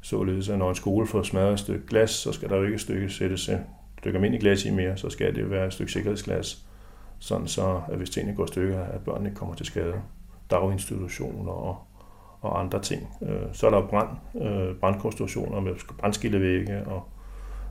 Således 0.00 0.48
at 0.48 0.58
når 0.58 0.68
en 0.68 0.74
skole 0.74 1.06
får 1.06 1.22
smadret 1.22 1.52
et 1.52 1.58
stykke 1.58 1.86
glas, 1.86 2.10
så 2.10 2.32
skal 2.32 2.48
der 2.48 2.56
jo 2.56 2.62
ikke 2.62 2.74
et 2.74 2.80
stykke 2.80 3.10
sættes 3.10 3.48
et 3.48 3.60
stykke 3.98 4.16
almindelig 4.16 4.40
glas 4.40 4.64
i 4.64 4.70
mere, 4.70 4.96
så 4.96 5.10
skal 5.10 5.34
det 5.34 5.50
være 5.50 5.66
et 5.66 5.72
stykke 5.72 5.92
sikkerhedsglas 5.92 6.64
sådan 7.24 7.46
så 7.46 7.80
at 7.88 7.96
hvis 7.96 8.10
tingene 8.10 8.36
går 8.36 8.44
i 8.44 8.48
stykker, 8.48 8.80
at 8.80 9.00
børnene 9.00 9.28
ikke 9.28 9.38
kommer 9.38 9.54
til 9.54 9.66
skade. 9.66 9.94
Daginstitutioner 10.50 11.52
og, 11.52 11.78
og 12.40 12.60
andre 12.60 12.82
ting. 12.82 13.08
Øh, 13.22 13.42
så 13.52 13.66
er 13.66 13.70
der 13.70 13.86
brand, 13.86 14.08
øh, 14.42 14.74
brandkonstruktioner 14.74 15.60
med 15.60 15.74
brandskillevægge 15.98 16.86
og 16.86 17.08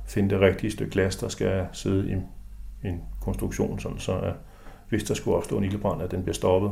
finde 0.05 0.29
det 0.29 0.41
rigtige 0.41 0.71
stykke 0.71 0.91
glas, 0.91 1.15
der 1.15 1.27
skal 1.27 1.67
sidde 1.71 2.11
i 2.11 2.15
en 2.83 3.01
konstruktion, 3.21 3.79
sådan 3.79 3.99
så 3.99 4.19
at 4.19 4.33
hvis 4.89 5.03
der 5.03 5.13
skulle 5.13 5.37
opstå 5.37 5.57
en 5.57 5.63
ildebrand, 5.63 6.01
at 6.01 6.11
den 6.11 6.23
bliver 6.23 6.33
stoppet, 6.33 6.71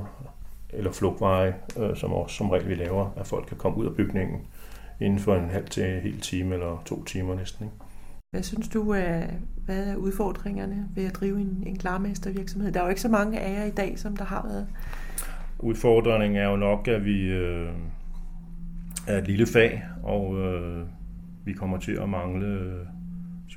eller 0.69 0.91
flugtveje, 0.91 1.55
øh, 1.79 1.95
som 1.95 2.13
også 2.13 2.35
som 2.35 2.49
regel 2.49 2.69
vi 2.69 2.75
laver, 2.75 3.09
at 3.17 3.27
folk 3.27 3.45
kan 3.45 3.57
komme 3.57 3.77
ud 3.77 3.85
af 3.85 3.95
bygningen 3.95 4.39
inden 4.99 5.19
for 5.19 5.35
en 5.35 5.49
halv 5.49 5.67
til 5.67 5.83
en 5.83 6.01
hel 6.01 6.19
time 6.19 6.53
eller 6.53 6.81
to 6.85 7.03
timer 7.03 7.35
næsten. 7.35 7.65
Ikke? 7.65 7.75
Hvad 8.31 8.43
synes 8.43 8.67
du, 8.67 8.89
er, 8.89 9.23
hvad 9.65 9.87
er 9.87 9.95
udfordringerne 9.95 10.87
ved 10.95 11.05
at 11.05 11.15
drive 11.15 11.41
en, 11.41 11.63
en 11.65 11.77
klarmestervirksomhed? 11.77 12.71
Der 12.71 12.79
er 12.79 12.83
jo 12.83 12.89
ikke 12.89 13.01
så 13.01 13.09
mange 13.09 13.39
af 13.39 13.59
jer 13.59 13.65
i 13.65 13.71
dag, 13.71 13.99
som 13.99 14.17
der 14.17 14.25
har 14.25 14.47
været. 14.47 14.67
Udfordringen 15.59 16.41
er 16.41 16.49
jo 16.49 16.55
nok, 16.55 16.87
at 16.87 17.05
vi 17.05 17.21
øh, 17.21 17.69
er 19.07 19.17
et 19.17 19.27
lille 19.27 19.45
fag, 19.45 19.83
og 20.03 20.37
øh, 20.37 20.87
vi 21.45 21.53
kommer 21.53 21.77
til 21.77 21.91
at 21.91 22.09
mangle 22.09 22.47
øh, 22.47 22.85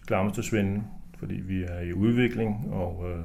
klarmestersvende, 0.07 0.83
fordi 1.25 1.41
vi 1.41 1.63
er 1.63 1.81
i 1.81 1.93
udvikling, 1.93 2.69
og, 2.73 3.11
øh, 3.11 3.25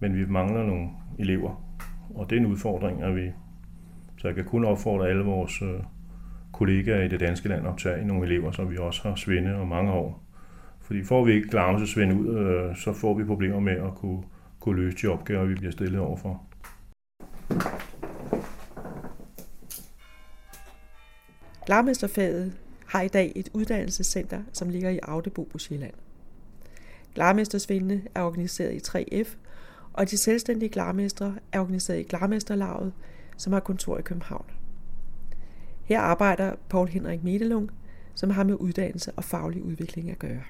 men 0.00 0.16
vi 0.16 0.26
mangler 0.26 0.66
nogle 0.66 0.88
elever. 1.18 1.64
Og 2.14 2.30
det 2.30 2.36
er 2.36 2.40
en 2.40 2.46
udfordring, 2.46 3.02
at 3.02 3.16
vi, 3.16 3.30
så 4.18 4.28
jeg 4.28 4.34
kan 4.34 4.44
kun 4.44 4.64
opfordre 4.64 5.08
alle 5.08 5.24
vores 5.24 5.62
øh, 5.62 5.80
kollegaer 6.52 7.02
i 7.02 7.08
det 7.08 7.20
danske 7.20 7.48
land 7.48 7.66
optage 7.66 8.06
nogle 8.06 8.26
elever, 8.26 8.50
som 8.50 8.70
vi 8.70 8.76
også 8.76 9.08
har 9.08 9.14
svinde 9.14 9.54
og 9.54 9.68
mange 9.68 9.92
år. 9.92 10.22
Fordi 10.80 11.04
får 11.04 11.24
vi 11.24 11.32
ikke 11.32 11.48
Glamus 11.48 11.90
svinde 11.90 12.14
ud, 12.14 12.36
øh, 12.38 12.76
så 12.76 12.92
får 12.92 13.14
vi 13.14 13.24
problemer 13.24 13.60
med 13.60 13.72
at 13.72 13.94
kunne, 13.94 14.22
kunne 14.60 14.82
løse 14.82 14.96
de 15.02 15.12
opgaver, 15.12 15.44
vi 15.44 15.54
bliver 15.54 15.72
stillet 15.72 16.00
overfor. 16.00 16.42
Glarmesterfaget 21.66 22.52
har 22.86 23.02
i 23.02 23.08
dag 23.08 23.32
et 23.36 23.48
uddannelsescenter, 23.54 24.42
som 24.52 24.68
ligger 24.68 24.90
i 24.90 24.98
Audebo 25.02 25.48
på 25.52 25.58
Sjælland. 25.58 25.94
Glarmestersvindene 27.14 28.02
er 28.14 28.22
organiseret 28.22 28.72
i 28.72 28.80
3F, 28.88 29.36
og 29.92 30.10
de 30.10 30.16
selvstændige 30.16 30.68
glarmestre 30.68 31.34
er 31.52 31.60
organiseret 31.60 31.98
i 31.98 32.02
Glarmesterlaget, 32.02 32.92
som 33.36 33.52
har 33.52 33.60
kontor 33.60 33.98
i 33.98 34.02
København. 34.02 34.44
Her 35.84 36.00
arbejder 36.00 36.54
Paul 36.68 36.88
Henrik 36.88 37.24
Medelung, 37.24 37.70
som 38.14 38.30
har 38.30 38.44
med 38.44 38.54
uddannelse 38.54 39.12
og 39.16 39.24
faglig 39.24 39.62
udvikling 39.62 40.10
at 40.10 40.18
gøre. 40.18 40.42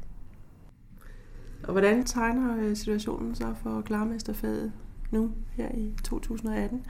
Og 1.64 1.72
hvordan 1.72 2.05
tegner 2.05 2.57
øh, 2.61 2.77
situationen 2.77 3.35
så 3.35 3.55
for 3.62 3.81
klarmesterfaget 3.81 4.72
nu 5.11 5.31
her 5.53 5.68
i 5.75 5.90
2018? 6.05 6.83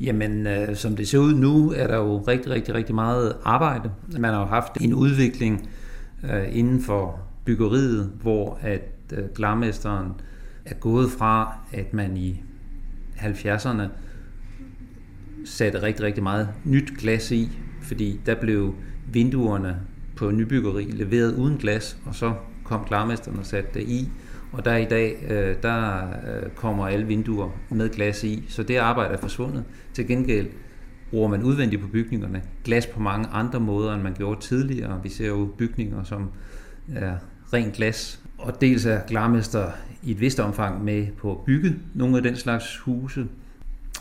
Jamen, 0.00 0.46
øh, 0.46 0.76
som 0.76 0.96
det 0.96 1.08
ser 1.08 1.18
ud 1.18 1.34
nu, 1.34 1.72
er 1.72 1.86
der 1.86 1.96
jo 1.96 2.18
rigtig, 2.18 2.52
rigtig, 2.52 2.74
rigtig 2.74 2.94
meget 2.94 3.36
arbejde. 3.44 3.92
Man 4.18 4.32
har 4.32 4.40
jo 4.40 4.46
haft 4.46 4.80
en 4.80 4.94
udvikling 4.94 5.68
øh, 6.24 6.56
inden 6.56 6.80
for 6.80 7.20
byggeriet, 7.44 8.12
hvor 8.22 8.58
at 8.62 8.88
øh, 9.12 9.24
glarmesteren 9.34 10.12
er 10.64 10.74
gået 10.74 11.10
fra, 11.10 11.58
at 11.72 11.94
man 11.94 12.16
i 12.16 12.42
70'erne 13.16 13.82
satte 15.44 15.82
rigtig, 15.82 16.04
rigtig 16.04 16.22
meget 16.22 16.48
nyt 16.64 16.98
glas 16.98 17.30
i, 17.30 17.58
fordi 17.82 18.20
der 18.26 18.34
blev 18.34 18.74
vinduerne 19.12 19.80
på 20.16 20.30
nybyggeri 20.30 20.84
leveret 20.84 21.34
uden 21.34 21.56
glas, 21.56 21.98
og 22.06 22.14
så 22.14 22.34
kom 22.64 22.84
klarmesteren 22.84 23.38
og 23.38 23.46
satte 23.46 23.70
det 23.74 23.88
i. 23.88 24.08
Og 24.52 24.64
der 24.64 24.76
i 24.76 24.84
dag, 24.84 25.26
øh, 25.30 25.56
der 25.62 26.02
øh, 26.02 26.50
kommer 26.50 26.86
alle 26.86 27.06
vinduer 27.06 27.50
med 27.70 27.88
glas 27.90 28.24
i, 28.24 28.44
så 28.48 28.62
det 28.62 28.76
arbejde 28.76 29.14
er 29.14 29.18
forsvundet. 29.18 29.64
Til 29.94 30.06
gengæld 30.06 30.48
bruger 31.10 31.28
man 31.28 31.42
udvendigt 31.42 31.82
på 31.82 31.88
bygningerne 31.88 32.42
glas 32.64 32.86
på 32.86 33.00
mange 33.00 33.28
andre 33.28 33.60
måder, 33.60 33.94
end 33.94 34.02
man 34.02 34.14
gjorde 34.14 34.40
tidligere. 34.40 35.00
Vi 35.02 35.08
ser 35.08 35.26
jo 35.26 35.48
bygninger, 35.58 36.04
som 36.04 36.30
er 36.94 37.16
rent 37.52 37.74
glas. 37.74 38.20
Og 38.38 38.60
dels 38.60 38.86
er 38.86 39.00
glarmester 39.06 39.70
i 40.02 40.10
et 40.10 40.20
vist 40.20 40.40
omfang 40.40 40.84
med 40.84 41.06
på 41.18 41.30
at 41.30 41.38
bygge 41.46 41.76
nogle 41.94 42.16
af 42.16 42.22
den 42.22 42.36
slags 42.36 42.78
huse, 42.78 43.26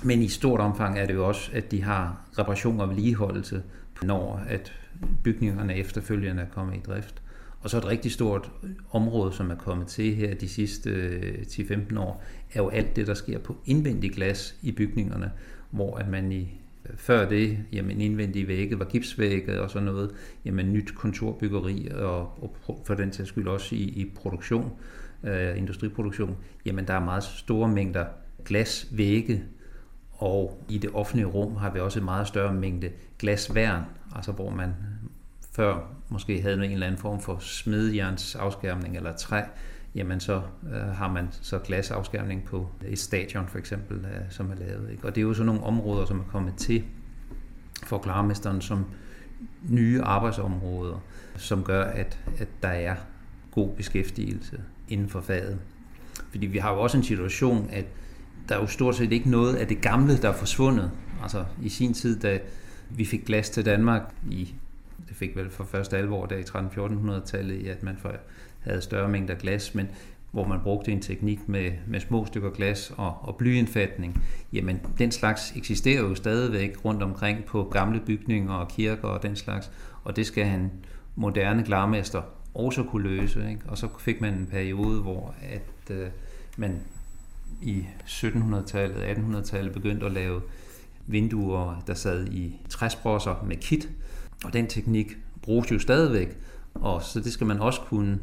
men 0.03 0.21
i 0.21 0.27
stort 0.27 0.59
omfang 0.59 0.99
er 0.99 1.05
det 1.05 1.13
jo 1.13 1.27
også, 1.27 1.51
at 1.53 1.71
de 1.71 1.83
har 1.83 2.21
reparation 2.39 2.79
og 2.79 2.89
vedligeholdelse, 2.89 3.63
når 4.03 4.43
at 4.47 4.73
bygningerne 5.23 5.75
efterfølgende 5.75 6.41
er 6.41 6.47
kommet 6.47 6.75
i 6.75 6.79
drift. 6.79 7.21
Og 7.61 7.69
så 7.69 7.77
et 7.77 7.85
rigtig 7.85 8.11
stort 8.11 8.51
område, 8.91 9.33
som 9.33 9.51
er 9.51 9.55
kommet 9.55 9.87
til 9.87 10.15
her 10.15 10.35
de 10.35 10.49
sidste 10.49 10.89
øh, 10.89 11.45
10-15 11.47 11.99
år, 11.99 12.23
er 12.53 12.61
jo 12.61 12.69
alt 12.69 12.95
det, 12.95 13.07
der 13.07 13.13
sker 13.13 13.39
på 13.39 13.57
indvendig 13.65 14.11
glas 14.11 14.55
i 14.61 14.71
bygningerne, 14.71 15.31
hvor 15.71 15.97
at 15.97 16.09
man 16.09 16.31
i 16.31 16.62
før 16.95 17.29
det, 17.29 17.57
jamen 17.73 18.01
indvendige 18.01 18.47
vægge 18.47 18.79
var 18.79 18.85
gipsvægge 18.85 19.61
og 19.61 19.69
sådan 19.69 19.85
noget, 19.85 20.11
jamen 20.45 20.73
nyt 20.73 20.95
kontorbyggeri 20.95 21.87
og, 21.91 22.43
og 22.43 22.57
for 22.85 22.93
den 22.93 23.13
sags 23.13 23.29
skyld 23.29 23.47
også 23.47 23.75
i, 23.75 23.79
i 23.79 24.11
produktion, 24.15 24.71
øh, 25.23 25.57
industriproduktion, 25.57 26.37
jamen 26.65 26.87
der 26.87 26.93
er 26.93 26.99
meget 26.99 27.23
store 27.23 27.67
mængder 27.67 28.05
glasvægge, 28.45 29.43
og 30.11 30.63
i 30.69 30.77
det 30.77 30.89
offentlige 30.93 31.27
rum 31.27 31.55
har 31.55 31.71
vi 31.71 31.79
også 31.79 31.99
en 31.99 32.05
meget 32.05 32.27
større 32.27 32.53
mængde 32.53 32.89
glasværn, 33.19 33.83
altså 34.15 34.31
hvor 34.31 34.49
man 34.49 34.73
før 35.51 35.91
måske 36.09 36.41
havde 36.41 36.55
en 36.65 36.71
eller 36.71 36.87
anden 36.87 37.01
form 37.01 37.21
for 37.21 37.37
smedjernsafskærmning 37.39 38.97
eller 38.97 39.15
træ, 39.15 39.41
jamen 39.95 40.19
så 40.19 40.41
øh, 40.73 40.81
har 40.81 41.11
man 41.11 41.27
så 41.31 41.59
glasafskærmning 41.59 42.43
på 42.43 42.67
et 42.87 42.99
stadion 42.99 43.47
for 43.47 43.57
eksempel, 43.57 43.97
øh, 43.97 44.21
som 44.29 44.51
er 44.51 44.55
lavet. 44.55 44.91
Ikke? 44.91 45.05
Og 45.05 45.15
det 45.15 45.21
er 45.21 45.25
jo 45.25 45.33
sådan 45.33 45.45
nogle 45.45 45.63
områder, 45.63 46.05
som 46.05 46.19
er 46.19 46.23
kommet 46.31 46.55
til 46.55 46.83
for 47.83 47.97
klarmesteren 47.97 48.61
som 48.61 48.85
nye 49.69 50.01
arbejdsområder, 50.01 51.03
som 51.35 51.63
gør, 51.63 51.83
at, 51.83 52.19
at 52.37 52.47
der 52.61 52.69
er 52.69 52.95
god 53.51 53.75
beskæftigelse 53.75 54.61
inden 54.89 55.09
for 55.09 55.21
faget. 55.21 55.59
Fordi 56.29 56.45
vi 56.45 56.57
har 56.57 56.73
jo 56.73 56.81
også 56.81 56.97
en 56.97 57.03
situation, 57.03 57.69
at 57.71 57.85
der 58.49 58.55
er 58.55 58.59
jo 58.59 58.67
stort 58.67 58.95
set 58.95 59.11
ikke 59.11 59.29
noget 59.29 59.55
af 59.55 59.67
det 59.67 59.81
gamle, 59.81 60.17
der 60.17 60.29
er 60.29 60.33
forsvundet. 60.33 60.91
Altså 61.23 61.45
i 61.61 61.69
sin 61.69 61.93
tid, 61.93 62.19
da 62.19 62.39
vi 62.89 63.05
fik 63.05 63.25
glas 63.25 63.49
til 63.49 63.65
Danmark 63.65 64.01
i, 64.29 64.55
det 65.09 65.15
fik 65.15 65.35
vel 65.35 65.49
for 65.49 65.63
første 65.63 65.97
alvor 65.97 66.25
der 66.25 66.37
i 66.37 66.41
13-1400-tallet, 66.41 67.67
at 67.67 67.83
man 67.83 67.97
havde 68.63 68.81
større 68.81 69.09
mængder 69.09 69.35
glas, 69.35 69.75
men 69.75 69.87
hvor 70.31 70.47
man 70.47 70.59
brugte 70.63 70.91
en 70.91 71.01
teknik 71.01 71.49
med, 71.49 71.71
med 71.87 71.99
små 71.99 72.25
stykker 72.25 72.49
glas 72.49 72.93
og, 72.97 73.17
og 73.21 73.35
blyindfatning, 73.35 74.23
jamen 74.53 74.79
den 74.97 75.11
slags 75.11 75.53
eksisterer 75.55 76.01
jo 76.01 76.15
stadigvæk 76.15 76.85
rundt 76.85 77.03
omkring 77.03 77.45
på 77.45 77.63
gamle 77.63 77.99
bygninger 77.99 78.53
og 78.53 78.67
kirker 78.67 79.07
og 79.07 79.23
den 79.23 79.35
slags, 79.35 79.71
og 80.03 80.15
det 80.15 80.25
skal 80.25 80.45
han 80.45 80.71
moderne 81.15 81.63
glarmester 81.63 82.21
også 82.53 82.83
kunne 82.83 83.03
løse. 83.03 83.49
Ikke? 83.49 83.61
Og 83.67 83.77
så 83.77 83.87
fik 83.99 84.21
man 84.21 84.33
en 84.33 84.45
periode, 84.45 85.01
hvor 85.01 85.35
at 85.41 85.95
øh, 85.95 86.07
man 86.57 86.81
i 87.61 87.85
1700-tallet, 88.05 88.95
1800-tallet 88.95 89.73
begyndte 89.73 90.05
at 90.05 90.11
lave 90.11 90.41
vinduer, 91.07 91.83
der 91.87 91.93
sad 91.93 92.27
i 92.27 92.55
træsprosser 92.69 93.45
med 93.47 93.55
kit, 93.55 93.89
og 94.45 94.53
den 94.53 94.67
teknik 94.67 95.17
bruges 95.41 95.71
jo 95.71 95.79
stadigvæk, 95.79 96.37
og 96.73 97.03
så 97.03 97.19
det 97.19 97.33
skal 97.33 97.47
man 97.47 97.59
også 97.59 97.81
kunne. 97.81 98.19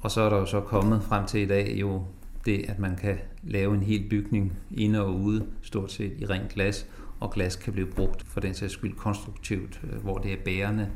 Og 0.00 0.10
så 0.10 0.20
er 0.20 0.30
der 0.30 0.36
jo 0.36 0.46
så 0.46 0.60
kommet 0.60 1.02
frem 1.02 1.26
til 1.26 1.40
i 1.40 1.46
dag 1.46 1.76
jo 1.80 2.02
det, 2.44 2.64
at 2.68 2.78
man 2.78 2.96
kan 2.96 3.18
lave 3.42 3.74
en 3.74 3.82
hel 3.82 4.08
bygning 4.10 4.52
inde 4.76 5.00
og 5.00 5.14
ude, 5.14 5.46
stort 5.62 5.92
set 5.92 6.12
i 6.18 6.26
rent 6.26 6.48
glas, 6.48 6.86
og 7.20 7.30
glas 7.30 7.56
kan 7.56 7.72
blive 7.72 7.86
brugt 7.86 8.22
for 8.26 8.40
den 8.40 8.54
sags 8.54 8.72
skyld 8.72 8.94
konstruktivt, 8.94 9.80
øh, 9.84 10.02
hvor 10.02 10.18
det 10.18 10.32
er 10.32 10.36
bærende 10.44 10.88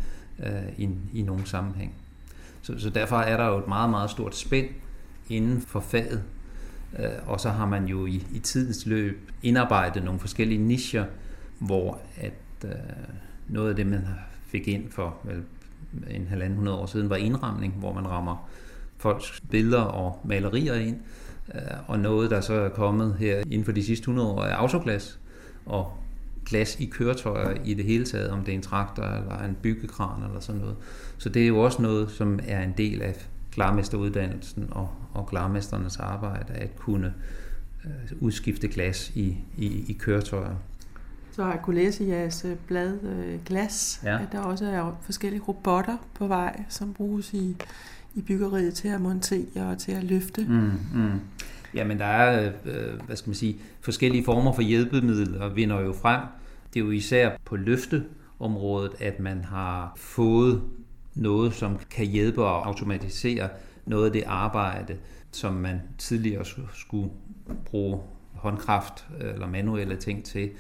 øh, 0.47 0.79
i, 0.79 0.89
i 1.13 1.23
nogle 1.23 1.47
sammenhæng. 1.47 1.95
Så, 2.63 2.79
så 2.79 2.91
derfor 2.91 3.17
er 3.17 3.37
der 3.37 3.47
jo 3.47 3.59
et 3.59 3.69
meget, 3.69 3.91
meget 3.91 4.11
stort 4.11 4.37
spænd 4.37 4.69
inden 5.29 5.61
for 5.61 5.81
faget, 5.81 6.23
øh, 6.99 7.09
og 7.27 7.41
så 7.41 7.51
har 7.51 7.67
man 7.67 7.87
jo 7.87 8.07
i, 8.07 8.27
i 8.33 8.39
tidens 8.39 8.87
løb 8.87 9.31
indarbejdet 9.43 10.05
nogle 10.05 10.21
forskellige 10.21 10.63
nicher, 10.63 11.05
hvor 11.59 12.01
at 12.17 12.33
øh, 12.65 12.71
noget 13.49 13.71
af 13.71 13.77
det, 13.77 13.87
man 13.87 14.07
fik 14.47 14.69
ind 14.69 14.91
for 14.91 15.17
vel, 15.25 15.43
en 16.11 16.27
halvanden 16.27 16.57
hundrede 16.57 16.79
år 16.79 16.87
siden, 16.87 17.11
var 17.11 17.17
indramning, 17.17 17.75
hvor 17.75 17.93
man 17.93 18.09
rammer 18.09 18.49
folks 19.05 19.43
billeder 19.51 19.81
og 19.81 20.21
malerier 20.25 20.75
ind, 20.75 20.97
øh, 21.55 21.61
og 21.87 21.99
noget, 21.99 22.31
der 22.31 22.41
så 22.41 22.55
er 22.55 22.69
kommet 22.69 23.17
her 23.19 23.39
inden 23.39 23.65
for 23.65 23.73
de 23.73 23.85
sidste 23.85 24.03
100 24.03 24.29
år, 24.29 24.43
er 24.43 24.55
autoglas, 24.55 25.19
og 25.67 25.93
glas 26.47 26.81
i 26.81 26.87
køretøjer 26.87 27.57
i 27.65 27.75
det 27.75 27.85
hele 27.85 28.05
taget, 28.05 28.31
om 28.31 28.41
det 28.45 28.53
er 28.53 28.57
en 28.57 28.63
traktor 28.63 29.03
eller 29.03 29.45
en 29.45 29.57
byggekran 29.63 30.23
eller 30.23 30.41
sådan 30.41 30.61
noget. 30.61 30.77
Så 31.19 31.29
det 31.29 31.43
er 31.43 31.47
jo 31.47 31.59
også 31.59 31.83
noget, 31.83 32.11
som 32.11 32.39
er 32.49 32.63
en 32.63 32.75
del 32.77 33.03
af 33.03 33.29
klarmesteruddannelsen 33.53 34.69
og, 34.71 34.89
og 35.15 35.27
klarmesternes 35.27 35.97
arbejde, 35.97 36.53
at 36.53 36.77
kunne 36.77 37.15
øh, 37.85 38.17
udskifte 38.21 38.69
glas 38.69 39.13
i, 39.15 39.37
i, 39.57 39.85
i 39.89 39.93
køretøjer. 39.93 40.57
Så 41.33 41.45
har 41.45 41.53
jeg 41.53 41.63
kunne 41.63 41.77
læse 41.77 42.05
i 42.05 42.09
jeres 42.09 42.45
øh, 42.45 42.57
blad 42.67 43.03
øh, 43.03 43.39
Glas, 43.47 44.01
ja. 44.05 44.23
at 44.23 44.29
der 44.33 44.41
også 44.41 44.65
er 44.65 44.99
forskellige 45.03 45.43
robotter 45.49 45.97
på 46.15 46.27
vej, 46.27 46.63
som 46.69 46.95
bruges 46.95 47.35
i, 47.35 47.57
i 48.15 48.23
byggeriet 48.23 48.75
til 48.75 48.89
at 48.89 49.01
montere 49.01 49.71
og 49.71 49.79
til 49.79 49.93
at 49.93 50.05
løfte. 50.05 50.47
Mm, 50.49 51.01
mm. 51.01 51.21
Jamen, 51.75 51.99
der 51.99 52.05
er, 52.05 52.53
øh, 52.65 53.01
hvad 53.07 53.17
skal 53.17 53.29
man 53.29 53.35
sige, 53.35 53.57
forskellige 53.81 54.25
former 54.25 54.53
for 54.53 54.63
hjælpemidler 54.63 55.49
vinder 55.49 55.81
jo 55.81 55.93
frem. 55.93 56.21
Det 56.75 56.81
er 56.81 56.85
jo 56.85 56.91
især 56.91 57.37
på 57.45 57.57
løfteområdet, 57.57 58.93
at 59.01 59.21
man 59.21 59.45
har 59.45 59.93
fået 59.97 60.63
noget, 61.15 61.55
som 61.55 61.79
kan 61.91 62.07
hjælpe 62.07 62.45
og 62.45 62.67
automatisere 62.67 63.49
noget 63.87 64.07
af 64.07 64.13
det 64.13 64.23
arbejde, 64.27 64.97
som 65.33 65.55
man 65.55 65.81
tidligere 65.99 66.45
skulle 66.73 67.11
bruge 67.65 68.01
håndkraft 68.33 69.07
øh, 69.21 69.35
eller 69.35 69.47
manuelle 69.47 69.97
ting 69.97 70.25
til. 70.25 70.51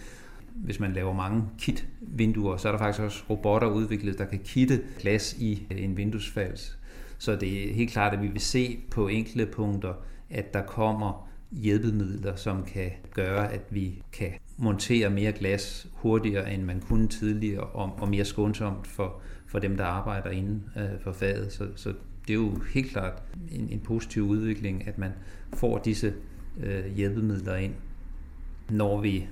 Hvis 0.54 0.80
man 0.80 0.92
laver 0.92 1.14
mange 1.14 1.44
kit-vinduer, 1.58 2.56
så 2.56 2.68
er 2.68 2.72
der 2.72 2.78
faktisk 2.78 3.02
også 3.02 3.22
robotter 3.30 3.68
udviklet, 3.68 4.18
der 4.18 4.24
kan 4.24 4.40
kitte 4.44 4.80
glas 5.00 5.36
i 5.38 5.66
øh, 5.70 5.84
en 5.84 5.96
vinduesfals. 5.96 6.78
Så 7.18 7.36
det 7.36 7.70
er 7.70 7.74
helt 7.74 7.90
klart, 7.90 8.12
at 8.12 8.22
vi 8.22 8.28
vil 8.28 8.40
se 8.40 8.78
på 8.90 9.08
enkelte 9.08 9.46
punkter, 9.46 9.94
at 10.30 10.54
der 10.54 10.62
kommer 10.62 11.28
hjælpemidler, 11.50 12.36
som 12.36 12.64
kan 12.64 12.90
gøre, 13.14 13.52
at 13.52 13.60
vi 13.70 14.02
kan 14.12 14.30
montere 14.56 15.10
mere 15.10 15.32
glas 15.32 15.86
hurtigere, 15.92 16.54
end 16.54 16.62
man 16.62 16.80
kunne 16.80 17.08
tidligere, 17.08 17.60
og, 17.60 17.98
og 17.98 18.08
mere 18.08 18.24
skånsomt 18.24 18.86
for, 18.86 19.20
for 19.46 19.58
dem, 19.58 19.76
der 19.76 19.84
arbejder 19.84 20.30
inden 20.30 20.64
øh, 20.76 21.00
for 21.00 21.12
faget. 21.12 21.52
Så, 21.52 21.68
så 21.76 21.92
det 22.26 22.32
er 22.32 22.34
jo 22.34 22.54
helt 22.74 22.90
klart 22.90 23.22
en, 23.50 23.68
en 23.70 23.80
positiv 23.80 24.22
udvikling, 24.22 24.88
at 24.88 24.98
man 24.98 25.10
får 25.54 25.78
disse 25.78 26.14
øh, 26.60 26.86
hjælpemidler 26.86 27.54
ind. 27.54 27.74
Når 28.70 29.00
vi 29.00 29.26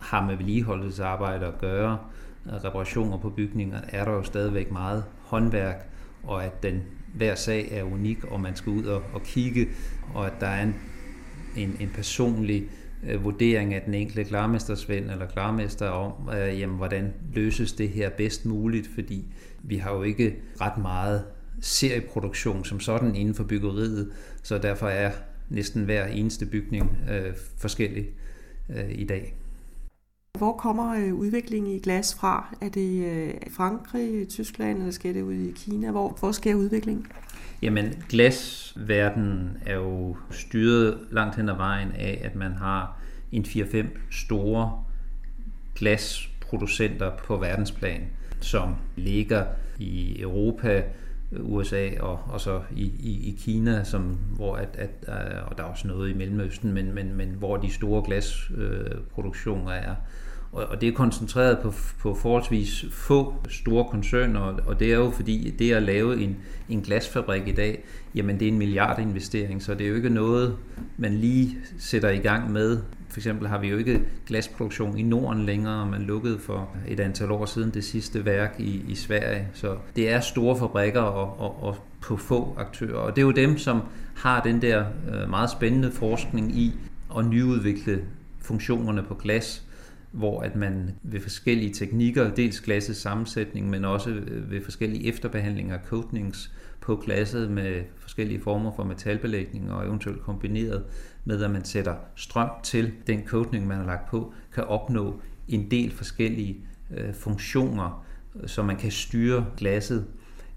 har 0.00 0.26
med 0.26 0.36
vedligeholdelsesarbejde 0.36 1.46
at 1.46 1.58
gøre, 1.58 1.98
reparationer 2.46 3.18
på 3.18 3.30
bygninger, 3.30 3.80
er 3.88 4.04
der 4.04 4.12
jo 4.12 4.22
stadigvæk 4.22 4.70
meget 4.70 5.04
håndværk, 5.20 5.88
og 6.22 6.44
at 6.44 6.62
den 6.62 6.82
hver 7.14 7.34
sag 7.34 7.68
er 7.72 7.82
unik, 7.82 8.24
og 8.24 8.40
man 8.40 8.56
skal 8.56 8.70
ud 8.70 8.84
og, 8.84 9.02
og 9.12 9.22
kigge, 9.22 9.68
og 10.14 10.26
at 10.26 10.32
der 10.40 10.46
er 10.46 10.62
en, 10.62 10.74
en, 11.56 11.76
en 11.80 11.90
personlig 11.94 12.64
øh, 13.08 13.24
vurdering 13.24 13.74
af 13.74 13.82
den 13.82 13.94
enkelte 13.94 14.24
klarmestersvend 14.24 15.10
eller 15.10 15.26
klarmester 15.26 15.88
om, 15.88 16.28
øh, 16.28 16.60
jamen, 16.60 16.76
hvordan 16.76 17.12
løses 17.32 17.72
det 17.72 17.88
her 17.88 18.10
bedst 18.10 18.46
muligt, 18.46 18.88
fordi 18.94 19.24
vi 19.62 19.76
har 19.76 19.94
jo 19.94 20.02
ikke 20.02 20.36
ret 20.60 20.78
meget 20.78 21.24
serieproduktion 21.60 22.64
som 22.64 22.80
sådan 22.80 23.14
inden 23.14 23.34
for 23.34 23.44
byggeriet, 23.44 24.12
så 24.42 24.58
derfor 24.58 24.88
er 24.88 25.12
næsten 25.48 25.84
hver 25.84 26.06
eneste 26.06 26.46
bygning 26.46 26.98
øh, 27.10 27.32
forskellig 27.58 28.08
øh, 28.68 28.90
i 28.90 29.04
dag. 29.04 29.34
Hvor 30.38 30.52
kommer 30.52 30.94
øh, 30.94 31.14
udviklingen 31.14 31.72
i 31.72 31.78
glas 31.78 32.14
fra? 32.14 32.54
Er 32.60 32.68
det 32.68 33.04
øh, 33.06 33.34
Frankrig, 33.50 34.28
Tyskland, 34.28 34.78
eller 34.78 34.90
sker 34.90 35.12
det 35.12 35.22
ud 35.22 35.34
i 35.34 35.52
Kina? 35.56 35.90
Hvor, 35.90 36.16
hvor 36.20 36.32
sker 36.32 36.54
udviklingen? 36.54 37.06
Jamen, 37.62 38.02
glasverdenen 38.08 39.58
er 39.66 39.74
jo 39.74 40.16
styret 40.30 40.98
langt 41.10 41.36
hen 41.36 41.48
ad 41.48 41.56
vejen 41.56 41.92
af, 41.92 42.20
at 42.24 42.34
man 42.34 42.52
har 42.52 42.98
en 43.32 43.44
4-5 43.44 43.86
store 44.10 44.84
glasproducenter 45.74 47.16
på 47.16 47.36
verdensplan, 47.36 48.00
som 48.40 48.74
ligger 48.96 49.44
i 49.78 50.20
Europa, 50.20 50.82
USA 51.40 51.90
og, 52.00 52.20
og 52.28 52.40
så 52.40 52.60
i, 52.76 52.82
i, 52.82 53.28
i 53.28 53.38
Kina, 53.38 53.84
som, 53.84 54.18
hvor 54.36 54.56
at, 54.56 54.68
at, 54.74 54.90
øh, 55.08 55.50
og 55.50 55.58
der 55.58 55.64
er 55.64 55.68
også 55.68 55.88
noget 55.88 56.10
i 56.10 56.14
Mellemøsten, 56.14 56.72
men, 56.72 56.94
men, 56.94 57.14
men 57.14 57.28
hvor 57.28 57.56
de 57.56 57.72
store 57.72 58.02
glasproduktioner 58.04 59.72
er. 59.72 59.94
Og, 60.52 60.80
det 60.80 60.88
er 60.88 60.92
koncentreret 60.92 61.58
på, 61.58 61.74
på 61.98 62.14
forholdsvis 62.14 62.84
få 62.90 63.34
store 63.48 63.84
koncerner, 63.84 64.40
og 64.40 64.80
det 64.80 64.92
er 64.92 64.96
jo 64.96 65.10
fordi 65.10 65.54
det 65.58 65.72
at 65.72 65.82
lave 65.82 66.22
en, 66.22 66.36
en 66.68 66.80
glasfabrik 66.80 67.48
i 67.48 67.52
dag, 67.52 67.84
jamen 68.14 68.40
det 68.40 68.48
er 68.48 68.52
en 68.52 68.58
milliardinvestering, 68.58 69.62
så 69.62 69.74
det 69.74 69.84
er 69.84 69.88
jo 69.88 69.94
ikke 69.94 70.08
noget, 70.08 70.56
man 70.96 71.14
lige 71.14 71.58
sætter 71.78 72.10
i 72.10 72.18
gang 72.18 72.52
med. 72.52 72.78
For 73.08 73.20
eksempel 73.20 73.48
har 73.48 73.58
vi 73.58 73.68
jo 73.68 73.76
ikke 73.76 74.02
glasproduktion 74.26 74.98
i 74.98 75.02
Norden 75.02 75.46
længere, 75.46 75.86
man 75.86 76.02
lukkede 76.02 76.38
for 76.38 76.68
et 76.88 77.00
antal 77.00 77.30
år 77.30 77.46
siden 77.46 77.70
det 77.70 77.84
sidste 77.84 78.24
værk 78.24 78.54
i, 78.58 78.84
i 78.88 78.94
Sverige. 78.94 79.48
Så 79.54 79.76
det 79.96 80.10
er 80.10 80.20
store 80.20 80.58
fabrikker 80.58 81.00
og, 81.00 81.40
og, 81.40 81.62
og 81.62 81.76
på 82.00 82.16
få 82.16 82.56
aktører, 82.58 82.98
og 82.98 83.16
det 83.16 83.22
er 83.22 83.26
jo 83.26 83.30
dem, 83.30 83.58
som 83.58 83.82
har 84.14 84.42
den 84.42 84.62
der 84.62 84.84
øh, 85.12 85.30
meget 85.30 85.50
spændende 85.50 85.90
forskning 85.90 86.56
i 86.56 86.74
at 87.18 87.26
nyudvikle 87.26 88.04
funktionerne 88.40 89.02
på 89.02 89.14
glas, 89.14 89.62
hvor 90.12 90.40
at 90.40 90.56
man 90.56 90.90
ved 91.02 91.20
forskellige 91.20 91.74
teknikker, 91.74 92.34
dels 92.34 92.60
glassets 92.60 93.00
sammensætning, 93.00 93.70
men 93.70 93.84
også 93.84 94.10
øh, 94.10 94.50
ved 94.50 94.64
forskellige 94.64 95.08
efterbehandlinger 95.08 95.78
og 95.78 95.84
coatings 95.86 96.52
på 96.80 96.96
glasset 96.96 97.50
med 97.50 97.82
forskellige 97.98 98.40
former 98.40 98.72
for 98.76 98.84
metalbelægning 98.84 99.72
og 99.72 99.86
eventuelt 99.86 100.22
kombineret 100.22 100.84
med, 101.24 101.42
at 101.42 101.50
man 101.50 101.64
sætter 101.64 101.94
strøm 102.16 102.50
til 102.62 102.92
den 103.06 103.26
coating, 103.26 103.66
man 103.66 103.76
har 103.76 103.86
lagt 103.86 104.10
på, 104.10 104.32
kan 104.54 104.64
opnå 104.64 105.20
en 105.48 105.70
del 105.70 105.92
forskellige 105.92 106.56
øh, 106.96 107.14
funktioner, 107.14 108.06
øh, 108.42 108.48
så 108.48 108.62
man 108.62 108.76
kan 108.76 108.90
styre 108.90 109.46
glasset 109.56 110.06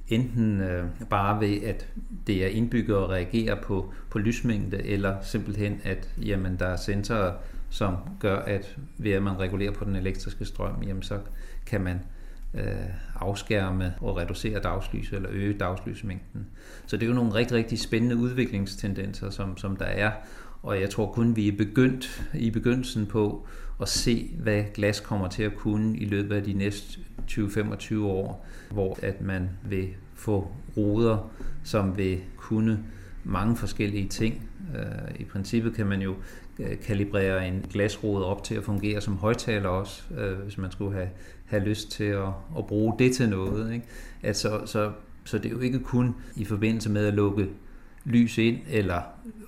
enten 0.08 0.62
øh, 0.62 0.86
bare 1.10 1.42
ved, 1.42 1.64
at 1.64 1.88
det 2.28 2.44
er 2.44 2.48
indbygget 2.48 2.98
og 2.98 3.10
reagerer 3.10 3.62
på, 3.62 3.94
på 4.10 4.20
lysmængde, 4.20 4.84
eller 4.84 5.16
simpelthen, 5.22 5.82
at 5.84 6.10
jamen, 6.26 6.56
der 6.60 6.66
er 6.66 6.76
sensorer, 6.76 7.34
som 7.70 7.96
gør, 8.20 8.38
at 8.38 8.78
ved 8.98 9.12
at 9.12 9.24
man 9.24 9.40
regulerer 9.40 9.72
på 9.72 9.86
den 9.86 9.96
elektriske 9.96 10.46
strøm, 10.46 10.84
jamen 10.84 11.04
så 11.04 11.20
kan 11.66 11.82
man 11.82 12.02
øh, 12.54 12.64
afskærme 13.16 13.94
og 14.02 14.18
reducere 14.18 14.60
dagslys 14.60 15.12
eller 15.12 15.30
øge 15.32 15.54
dagslysmængden. 15.54 16.48
Så 16.86 16.98
det 16.98 17.04
er 17.04 17.08
jo 17.08 17.16
nogle 17.16 17.34
rigtig, 17.34 17.58
rigtig 17.58 17.80
spændende 17.80 18.16
udviklingstendenser, 18.16 19.30
som, 19.30 19.58
som 19.58 19.78
der 19.78 19.86
er, 19.86 20.12
og 20.64 20.82
jeg 20.82 20.90
tror 20.90 21.12
kun, 21.12 21.36
vi 21.36 21.48
er 21.48 21.58
begyndt 21.58 22.30
i 22.34 22.52
begyndelsen 22.52 23.06
på 23.06 23.48
at 23.82 23.90
se, 23.90 24.32
hvad 24.40 24.64
glas 24.74 25.00
kommer 25.00 25.28
til 25.28 25.44
at 25.44 25.56
kunne 25.56 25.98
i 25.98 26.06
løbet 26.06 26.36
af 26.36 26.44
de 26.44 26.54
næste 26.54 27.00
20-25 27.32 27.98
år, 28.00 28.46
hvor 28.72 29.00
at 29.02 29.22
man 29.22 29.50
vil 29.70 29.90
få 30.14 30.52
ruder, 30.78 31.32
som 31.64 31.98
vil 31.98 32.20
kunne 32.36 32.84
mange 33.24 33.58
forskellige 33.58 34.08
ting. 34.08 34.50
Øh, 34.76 35.20
I 35.20 35.24
princippet 35.24 35.74
kan 35.74 35.88
man 35.88 36.02
jo 36.02 36.16
Øh, 36.60 36.80
kalibrere 36.80 37.48
en 37.48 37.66
glasrude 37.72 38.26
op 38.26 38.44
til 38.44 38.56
at 38.56 38.64
fungere 38.64 39.02
som 39.02 39.18
højtaler 39.18 39.70
også, 39.70 40.04
øh, 40.18 40.40
hvis 40.40 40.58
man 40.58 40.72
skulle 40.72 40.94
have, 40.94 41.10
have 41.46 41.64
lyst 41.64 41.92
til 41.92 42.04
at, 42.04 42.28
at 42.58 42.68
bruge 42.68 42.94
det 43.00 43.16
til 43.16 43.30
noget. 43.30 43.74
Ikke? 43.74 43.86
Altså, 44.24 44.62
så, 44.66 44.92
så 45.24 45.38
det 45.38 45.46
er 45.46 45.50
jo 45.50 45.60
ikke 45.60 45.80
kun 45.80 46.16
i 46.36 46.46
forbindelse 46.46 46.90
med 46.90 47.08
at 47.08 47.14
lukke 47.14 47.50
lys 48.06 48.38
ind 48.38 48.58
eller 48.70 49.02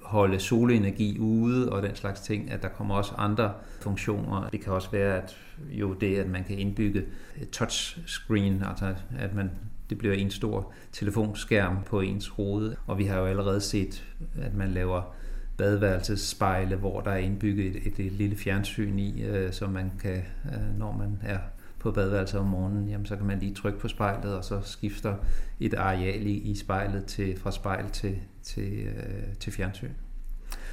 holde 0.04 0.40
solenergi 0.40 1.20
ude 1.20 1.72
og 1.72 1.84
den 1.84 1.96
slags 1.96 2.22
ting, 2.22 2.52
at 2.52 2.62
der 2.62 2.70
kommer 2.70 2.96
også 2.96 3.14
andre 3.18 3.54
funktioner. 3.82 4.50
Det 4.50 4.62
kan 4.62 4.74
også 4.74 4.92
være, 4.92 5.24
at 5.24 5.38
jo 5.70 5.94
det, 5.94 6.18
at 6.18 6.30
man 6.30 6.44
kan 6.44 6.58
indbygge 6.58 7.06
touchscreen, 7.52 8.64
altså 8.64 8.96
at 9.20 9.36
man 9.36 9.52
det 9.90 9.98
bliver 9.98 10.14
en 10.14 10.32
stor 10.32 10.74
telefonskærm 10.92 11.78
på 11.86 12.02
ens 12.02 12.28
hoved, 12.28 12.76
og 12.88 12.98
vi 12.98 13.04
har 13.04 13.20
jo 13.20 13.26
allerede 13.26 13.62
set, 13.62 14.06
at 14.42 14.54
man 14.54 14.72
laver 14.72 15.16
badeværelsespejle, 15.58 16.76
hvor 16.76 17.02
der 17.02 17.12
er 17.12 17.18
indbygget 17.18 17.66
et, 17.66 17.88
et, 17.88 18.06
et 18.06 18.12
lille 18.12 18.38
fjernsyn 18.38 19.00
i, 19.00 19.24
øh, 19.24 19.54
så 19.54 19.68
man 19.68 19.92
kan, 20.02 20.24
øh, 20.46 20.80
når 20.80 20.92
man 20.92 21.20
er 21.24 21.40
på 21.80 21.92
badeværelset 21.92 22.40
om 22.40 22.46
morgenen, 22.46 22.90
jamen, 22.90 23.06
så 23.06 23.16
kan 23.16 23.26
man 23.26 23.40
lige 23.40 23.54
trykke 23.54 23.80
på 23.80 23.88
spejlet, 23.88 24.36
og 24.36 24.44
så 24.44 24.62
skifter 24.64 25.16
et 25.60 25.74
areal 25.74 26.28
i, 26.28 26.34
i 26.34 26.56
spejlet 26.56 27.06
til, 27.06 27.40
fra 27.40 27.52
spejl 27.52 27.90
til, 27.90 28.16
til, 28.44 28.74
øh, 28.74 29.34
til 29.40 29.54
fjernsyn. 29.54 29.92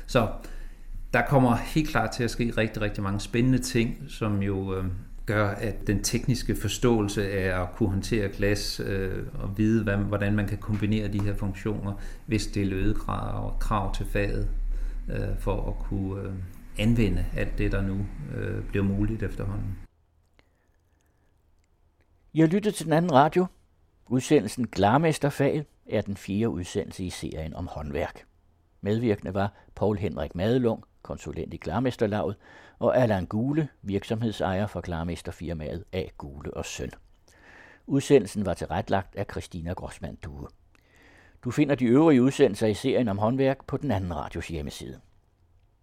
Så 0.06 0.28
der 1.14 1.22
kommer 1.22 1.56
helt 1.56 1.88
klart 1.88 2.10
til 2.10 2.24
at 2.24 2.30
ske 2.30 2.52
rigtig, 2.56 2.82
rigtig 2.82 3.02
mange 3.02 3.20
spændende 3.20 3.58
ting, 3.58 3.96
som 4.08 4.42
jo 4.42 4.76
øh, 4.76 4.84
gør, 5.26 5.48
at 5.48 5.86
den 5.86 6.02
tekniske 6.02 6.56
forståelse 6.56 7.30
af 7.30 7.62
at 7.62 7.72
kunne 7.72 7.88
håndtere 7.88 8.28
glas 8.28 8.80
øh, 8.80 9.22
og 9.34 9.58
vide, 9.58 9.82
hvad, 9.82 9.96
hvordan 9.96 10.34
man 10.34 10.46
kan 10.46 10.58
kombinere 10.58 11.08
de 11.08 11.22
her 11.22 11.34
funktioner, 11.34 11.92
hvis 12.26 12.46
det 12.46 12.62
er 12.62 12.68
øget 12.72 12.98
krav, 12.98 13.58
krav 13.58 13.94
til 13.94 14.06
faget, 14.06 14.48
øh, 15.08 15.38
for 15.38 15.68
at 15.68 15.78
kunne 15.78 16.22
øh, 16.22 16.34
anvende 16.78 17.24
alt 17.36 17.58
det, 17.58 17.72
der 17.72 17.82
nu 17.82 18.06
øh, 18.34 18.64
bliver 18.64 18.84
muligt 18.84 19.22
efterhånden. 19.22 19.78
Jeg 22.34 22.48
lyttede 22.48 22.74
til 22.74 22.84
den 22.84 22.92
anden 22.92 23.12
radio. 23.12 23.46
Udsendelsen 24.06 24.66
Glarmesterfaget 24.66 25.66
er 25.86 26.00
den 26.00 26.16
fjerde 26.16 26.48
udsendelse 26.48 27.04
i 27.04 27.10
serien 27.10 27.54
om 27.54 27.66
håndværk. 27.66 28.24
Medvirkende 28.80 29.34
var 29.34 29.52
Paul 29.74 29.98
Henrik 29.98 30.34
Madelung, 30.34 30.84
konsulent 31.02 31.54
i 31.54 31.56
Glarmesterlaget, 31.56 32.36
og 32.78 32.96
Allan 32.96 33.26
Gule, 33.26 33.68
virksomhedsejer 33.82 34.66
for 34.66 34.80
Glarmesterfirmaet 34.80 35.84
A. 35.92 36.02
Gule 36.18 36.54
og 36.54 36.64
Søn. 36.64 36.90
Udsendelsen 37.86 38.46
var 38.46 38.54
tilretlagt 38.54 39.16
af 39.16 39.26
Christina 39.30 39.72
Grossmann 39.72 40.16
Due. 40.16 40.48
Du 41.44 41.50
finder 41.50 41.74
de 41.74 41.84
øvrige 41.84 42.22
udsendelser 42.22 42.66
i 42.66 42.74
serien 42.74 43.08
om 43.08 43.18
håndværk 43.18 43.66
på 43.66 43.76
den 43.76 43.90
anden 43.90 44.16
radios 44.16 44.48
hjemmeside. 44.48 45.00